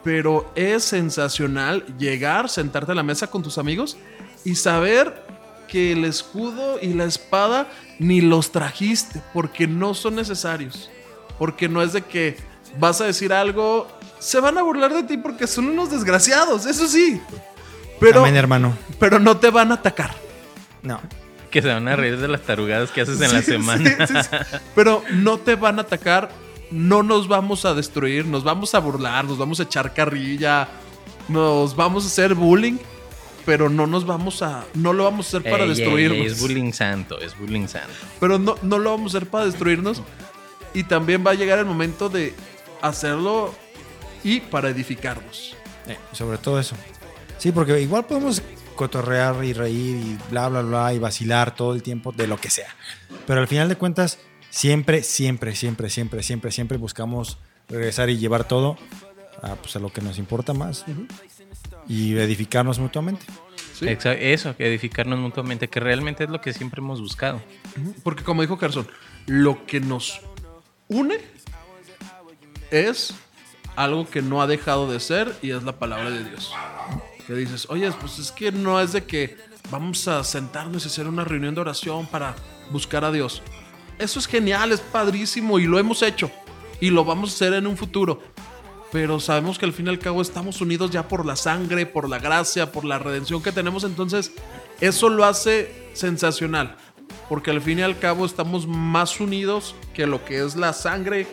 [0.03, 3.97] Pero es sensacional llegar, sentarte a la mesa con tus amigos
[4.43, 5.40] y saber
[5.71, 10.89] que el escudo y la espada ni los trajiste porque no son necesarios.
[11.39, 12.35] Porque no es de que
[12.77, 13.87] vas a decir algo,
[14.19, 17.21] se van a burlar de ti porque son unos desgraciados, eso sí.
[17.99, 18.75] Pero, Amén, hermano.
[18.99, 20.13] pero no te van a atacar.
[20.83, 20.99] No.
[21.49, 24.07] Que se van a reír de las tarugadas que haces en la Sí, semana.
[24.07, 24.57] sí, sí, sí.
[24.75, 26.29] Pero no te van a atacar,
[26.71, 30.67] no nos vamos a destruir, nos vamos a burlar, nos vamos a echar carrilla,
[31.27, 32.77] nos vamos a hacer bullying,
[33.45, 36.19] pero no nos vamos a, no lo vamos a hacer para Ey, destruirnos.
[36.19, 37.89] ey, es bullying santo, es bullying santo.
[38.19, 40.01] Pero no, no lo vamos a hacer para destruirnos.
[40.73, 42.33] Y también va a llegar el momento de
[42.81, 43.53] hacerlo
[44.23, 45.55] y para edificarnos.
[45.87, 46.75] Eh, sobre todo eso.
[47.37, 48.41] Sí, porque igual podemos
[48.75, 52.49] cotorrear y reír y bla, bla, bla y vacilar todo el tiempo de lo que
[52.49, 52.73] sea.
[53.27, 54.19] Pero al final de cuentas,
[54.49, 57.37] siempre, siempre, siempre, siempre, siempre, siempre buscamos
[57.67, 58.77] regresar y llevar todo
[59.41, 60.85] a, pues, a lo que nos importa más
[61.91, 63.25] y edificarnos mutuamente.
[63.73, 63.85] ¿sí?
[63.89, 67.41] Eso, que edificarnos mutuamente, que realmente es lo que siempre hemos buscado.
[68.01, 68.87] Porque como dijo Carson,
[69.27, 70.21] lo que nos
[70.87, 71.17] une
[72.71, 73.13] es
[73.75, 76.53] algo que no ha dejado de ser y es la palabra de Dios.
[77.27, 79.35] Que dices, oye, pues es que no es de que
[79.69, 82.37] vamos a sentarnos y hacer una reunión de oración para
[82.71, 83.41] buscar a Dios.
[83.99, 86.31] Eso es genial, es padrísimo y lo hemos hecho
[86.79, 88.21] y lo vamos a hacer en un futuro.
[88.91, 92.09] Pero sabemos que al fin y al cabo estamos unidos ya por la sangre, por
[92.09, 93.85] la gracia, por la redención que tenemos.
[93.85, 94.31] Entonces,
[94.81, 96.75] eso lo hace sensacional.
[97.29, 101.25] Porque al fin y al cabo estamos más unidos que lo que es la sangre,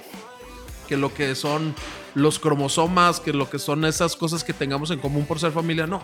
[0.87, 1.75] que lo que son
[2.15, 5.87] los cromosomas, que lo que son esas cosas que tengamos en común por ser familia.
[5.87, 6.03] No,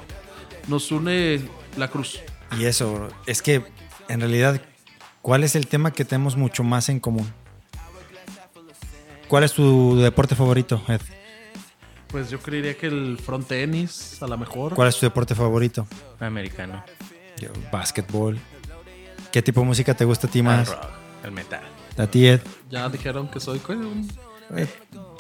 [0.67, 2.19] nos une la cruz.
[2.59, 3.65] Y eso, es que
[4.09, 4.61] en realidad,
[5.23, 7.33] ¿cuál es el tema que tenemos mucho más en común?
[9.29, 11.01] ¿Cuál es tu deporte favorito, Ed?
[12.15, 14.73] Pues yo creería que el front tenis, a lo mejor.
[14.77, 15.85] ¿Cuál es tu deporte favorito?
[16.21, 16.85] Americano.
[17.41, 18.39] Yo, básquetbol.
[19.33, 20.69] ¿Qué tipo de música te gusta a ti El más?
[20.69, 20.85] rock,
[21.25, 21.63] el metal.
[21.99, 22.41] A ti, Ed.
[22.71, 23.73] Ya dijeron que soy ¿qué?
[23.73, 24.09] un-
[24.57, 24.69] Eh,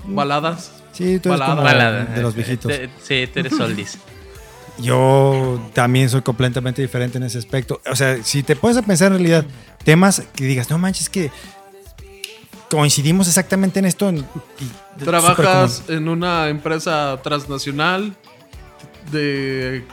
[0.04, 0.70] baladas.
[0.92, 1.50] Sí, tú eres Balada.
[1.50, 2.04] como Balada.
[2.04, 2.70] de los viejitos.
[2.70, 3.98] Te- Sí, tú eres oldies.
[4.78, 7.80] Yo también soy completamente diferente en ese aspecto.
[7.90, 9.44] O sea, si te pones a pensar en realidad
[9.82, 11.32] temas que digas, no manches, que
[12.74, 14.10] coincidimos exactamente en esto.
[14.12, 14.24] y-
[15.04, 18.14] Trabajas en una empresa transnacional
[19.10, 19.84] de...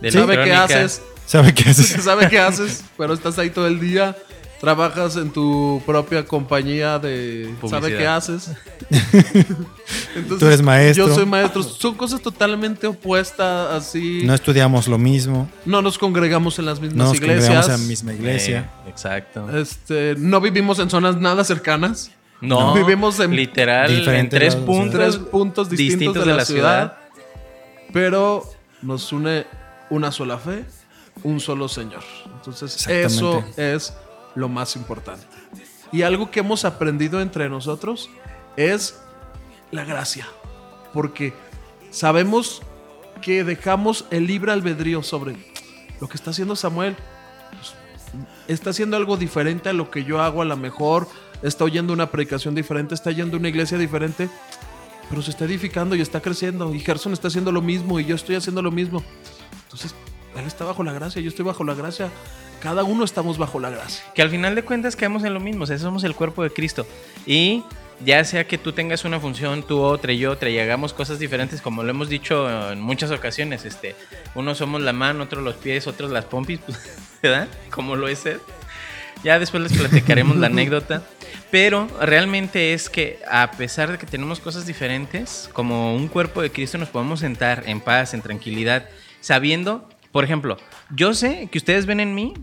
[0.00, 1.02] De ¿Sabe qué haces?
[1.26, 1.88] ¿Sabe qué haces?
[2.04, 4.16] sabe qué haces, pero estás ahí todo el día.
[4.60, 7.54] Trabajas en tu propia compañía de...
[7.68, 8.50] ¿Sabe qué haces?
[10.14, 11.08] Entonces, Tú eres maestro.
[11.08, 11.62] Yo soy maestro.
[11.62, 14.20] Son cosas totalmente opuestas, así.
[14.20, 15.48] No No, estudiamos lo mismo.
[15.64, 17.46] nos congregamos en las No mismas nos iglesias.
[17.46, 18.70] congregamos en la misma iglesia.
[18.84, 19.48] Eh, exacto.
[19.56, 22.10] Este, no vivimos en zonas nada cercanas.
[22.42, 26.96] No, Vivimos en literal en tres puntos, Tres puntos distintos, de, la, ciudad,
[27.92, 28.44] Pero
[28.82, 29.46] nos une
[29.90, 30.64] una sola fe,
[31.22, 32.02] un solo Señor.
[32.36, 33.92] Entonces, eso es
[34.34, 35.26] lo más importante.
[35.92, 38.10] Y algo que hemos aprendido entre nosotros
[38.56, 39.00] es
[39.70, 40.26] la gracia.
[40.92, 41.32] Porque
[41.90, 42.62] sabemos
[43.22, 45.36] que dejamos el libre albedrío sobre
[46.00, 46.96] lo que está haciendo Samuel.
[47.50, 47.74] Pues,
[48.48, 51.08] está haciendo algo diferente a lo que yo hago a lo mejor.
[51.42, 54.28] Está oyendo una predicación diferente, está yendo a una iglesia diferente.
[55.08, 56.72] Pero se está edificando y está creciendo.
[56.74, 59.02] Y Gerson está haciendo lo mismo y yo estoy haciendo lo mismo.
[59.64, 59.94] Entonces,
[60.36, 62.10] él está bajo la gracia, yo estoy bajo la gracia.
[62.60, 64.04] Cada uno estamos bajo la gracia.
[64.14, 66.50] Que al final de cuentas caemos en lo mismo, o sea, somos el cuerpo de
[66.50, 66.86] Cristo.
[67.26, 67.64] Y
[68.04, 71.18] ya sea que tú tengas una función, tú otra y yo otra, y hagamos cosas
[71.18, 73.94] diferentes, como lo hemos dicho en muchas ocasiones, este,
[74.34, 76.60] unos somos la mano, otros los pies, otros las pompis,
[77.22, 77.48] ¿verdad?
[77.70, 78.38] Como lo es Ed.
[79.22, 81.02] Ya después les platicaremos la anécdota.
[81.50, 86.52] Pero realmente es que a pesar de que tenemos cosas diferentes, como un cuerpo de
[86.52, 88.88] Cristo nos podemos sentar en paz, en tranquilidad,
[89.20, 90.56] sabiendo, por ejemplo,
[90.94, 92.34] yo sé que ustedes ven en mí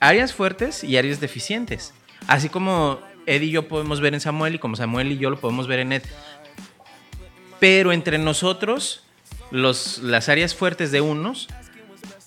[0.00, 1.94] áreas fuertes y áreas deficientes.
[2.26, 5.40] Así como Ed y yo podemos ver en Samuel y como Samuel y yo lo
[5.40, 6.02] podemos ver en Ed.
[7.60, 9.04] Pero entre nosotros,
[9.50, 11.48] los, las áreas fuertes de unos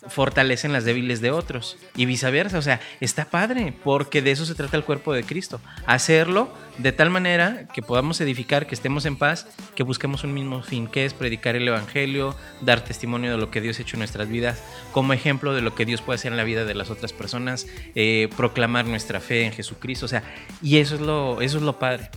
[0.07, 2.57] fortalecen las débiles de otros y viceversa.
[2.57, 5.59] O sea, está padre porque de eso se trata el cuerpo de Cristo.
[5.85, 10.61] Hacerlo de tal manera que podamos edificar, que estemos en paz, que busquemos un mismo
[10.61, 13.99] fin, que es predicar el Evangelio, dar testimonio de lo que Dios ha hecho en
[13.99, 16.89] nuestras vidas, como ejemplo de lo que Dios puede hacer en la vida de las
[16.89, 20.05] otras personas, eh, proclamar nuestra fe en Jesucristo.
[20.05, 20.23] O sea,
[20.61, 22.09] y eso es lo, eso es lo padre.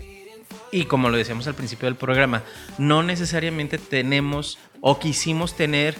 [0.72, 2.42] Y como lo decíamos al principio del programa,
[2.78, 5.96] no necesariamente tenemos o quisimos tener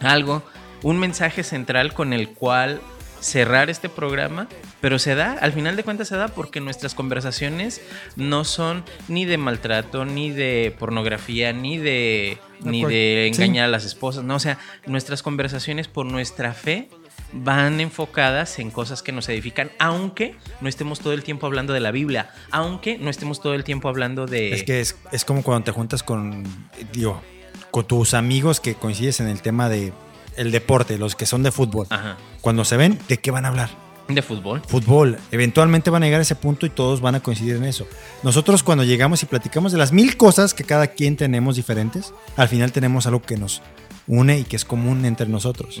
[0.00, 0.42] algo,
[0.82, 2.80] un mensaje central con el cual
[3.20, 4.48] cerrar este programa,
[4.80, 7.80] pero se da, al final de cuentas se da porque nuestras conversaciones
[8.16, 13.42] no son ni de maltrato, ni de pornografía, ni de ni de Sí.
[13.42, 16.88] engañar a las esposas, no, o sea, nuestras conversaciones por nuestra fe
[17.32, 21.80] van enfocadas en cosas que nos edifican, aunque no estemos todo el tiempo hablando de
[21.80, 25.42] la Biblia, aunque no estemos todo el tiempo hablando de Es que es, es como
[25.44, 26.44] cuando te juntas con,
[26.92, 27.22] digo,
[27.70, 29.92] con tus amigos que coincides en el tema de
[30.36, 31.86] el deporte, los que son de fútbol.
[31.90, 33.70] Ajá, Cuando se ven, ¿de qué van a hablar?
[34.08, 34.60] de fútbol.
[34.66, 35.16] Fútbol.
[35.30, 37.86] Eventualmente van a llegar a ese punto y todos van a coincidir en eso.
[38.22, 42.48] Nosotros cuando llegamos y platicamos de las mil cosas que cada quien tenemos diferentes, al
[42.48, 43.62] final tenemos algo que nos
[44.06, 45.80] une y que es común entre nosotros.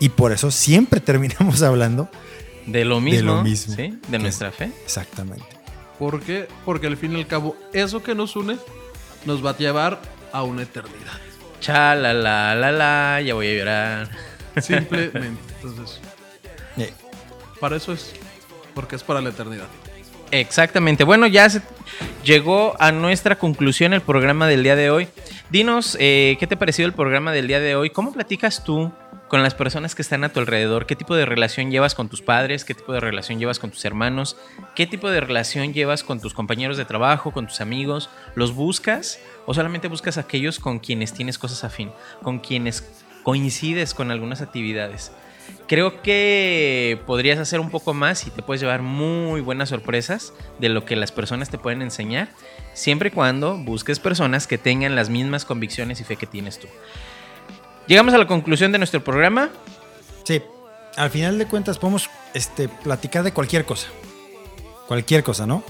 [0.00, 2.08] Y por eso siempre terminamos hablando
[2.66, 3.76] De lo mismo, lo mismo.
[3.76, 3.96] ¿sí?
[4.08, 4.72] De nuestra fe.
[4.84, 5.44] exactamente.
[5.98, 6.48] ¿Por qué?
[6.64, 8.56] Porque al fin y al cabo, eso que nos une
[9.26, 10.00] nos va a llevar
[10.32, 11.20] a una eternidad.
[11.60, 14.08] Cha, la, la, la, la, ya voy a llorar.
[14.60, 15.38] Simplemente.
[15.62, 16.00] Entonces,
[16.76, 16.92] Eh,
[17.60, 18.14] para eso es.
[18.74, 19.66] Porque es para la eternidad.
[20.30, 21.04] Exactamente.
[21.04, 21.60] Bueno, ya se
[22.24, 25.08] llegó a nuestra conclusión el programa del día de hoy.
[25.50, 27.90] Dinos, eh, ¿qué te pareció el programa del día de hoy?
[27.90, 28.92] ¿Cómo platicas tú
[29.26, 30.86] con las personas que están a tu alrededor?
[30.86, 32.64] ¿Qué tipo de relación llevas con tus padres?
[32.64, 34.36] ¿Qué tipo de relación llevas con tus hermanos?
[34.76, 38.08] ¿Qué tipo de relación llevas con tus compañeros de trabajo, con tus amigos?
[38.36, 39.18] ¿Los buscas
[39.50, 41.90] o solamente buscas aquellos con quienes tienes cosas afín,
[42.22, 42.88] con quienes
[43.24, 45.10] coincides con algunas actividades?
[45.66, 50.68] Creo que podrías hacer un poco más y te puedes llevar muy buenas sorpresas de
[50.68, 52.28] lo que las personas te pueden enseñar,
[52.74, 56.68] siempre y cuando busques personas que tengan las mismas convicciones y fe que tienes tú.
[57.88, 59.50] Llegamos a la conclusión de nuestro programa.
[60.22, 60.40] Sí,
[60.94, 63.88] al final de cuentas podemos este, platicar de cualquier cosa.
[64.86, 65.64] Cualquier cosa, ¿no?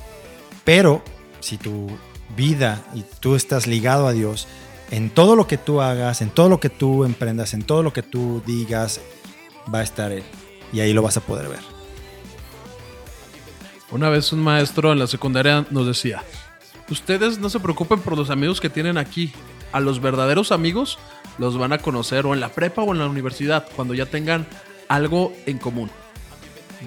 [0.64, 1.02] Pero
[1.40, 1.88] si tu
[2.36, 4.48] vida y tú estás ligado a Dios,
[4.90, 7.92] en todo lo que tú hagas, en todo lo que tú emprendas, en todo lo
[7.92, 9.00] que tú digas,
[9.72, 10.24] va a estar Él.
[10.72, 11.60] Y ahí lo vas a poder ver.
[13.90, 16.22] Una vez un maestro en la secundaria nos decía,
[16.88, 19.32] ustedes no se preocupen por los amigos que tienen aquí.
[19.72, 20.98] A los verdaderos amigos
[21.38, 24.46] los van a conocer o en la prepa o en la universidad, cuando ya tengan
[24.88, 25.90] algo en común.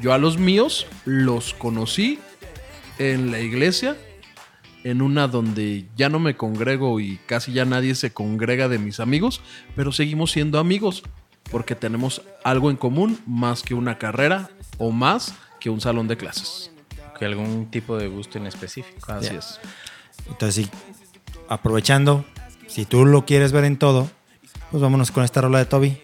[0.02, 2.20] Yo a los míos los conocí
[3.00, 3.98] en la iglesia,
[4.84, 9.00] en una donde ya no me congrego y casi ya nadie se congrega de mis
[9.00, 9.42] amigos,
[9.76, 11.04] pero seguimos siendo amigos
[11.52, 16.18] porque tenemos algo en común más que una carrera o más que un salón de
[16.18, 16.72] clases.
[17.18, 19.12] que algún tipo de gusto en específico.
[19.12, 19.60] Así es.
[20.28, 20.72] Entonces, sí,
[21.48, 22.26] aprovechando,
[22.68, 24.10] si tú lo quieres ver en todo,
[24.72, 26.02] pues vámonos con esta rola de Toby.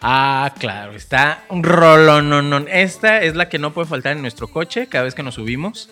[0.00, 2.28] Ah, claro, está un rolón.
[2.28, 2.58] No, no.
[2.58, 5.90] Esta es la que no puede faltar en nuestro coche cada vez que nos subimos,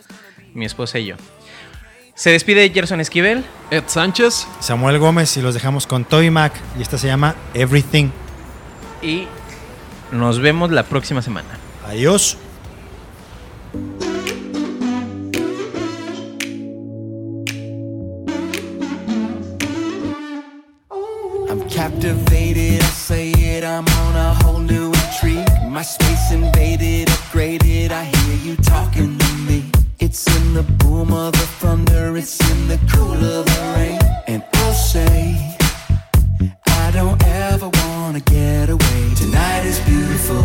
[0.53, 1.17] mi esposa y yo.
[2.21, 3.47] Se despide Gerson Esquivel.
[3.71, 4.47] Ed Sánchez.
[4.61, 8.11] Samuel Gómez y los dejamos con Toby Mac y esta se llama Everything.
[9.01, 9.27] y
[10.13, 11.49] nos vemos la próxima semana.
[11.87, 12.37] Adiós.
[21.49, 25.49] I'm captivated, I say it, I'm on a whole new intrigue.
[25.71, 28.20] My space invaded, upgraded, I
[30.51, 33.99] in the boom of the thunder, it's in the cool of the rain.
[34.27, 35.57] And I'll say,
[36.67, 39.15] I don't ever wanna get away.
[39.15, 40.45] Tonight is beautiful,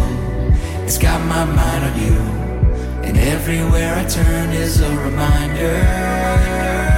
[0.84, 2.18] it's got my mind on you.
[3.08, 6.95] And everywhere I turn is a reminder.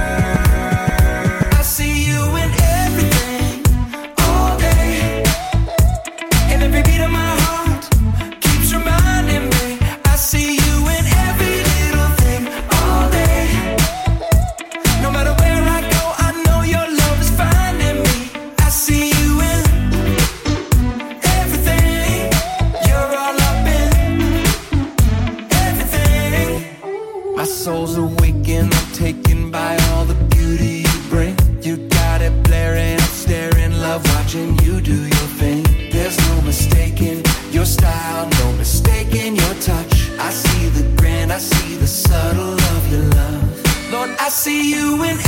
[44.38, 45.27] See you in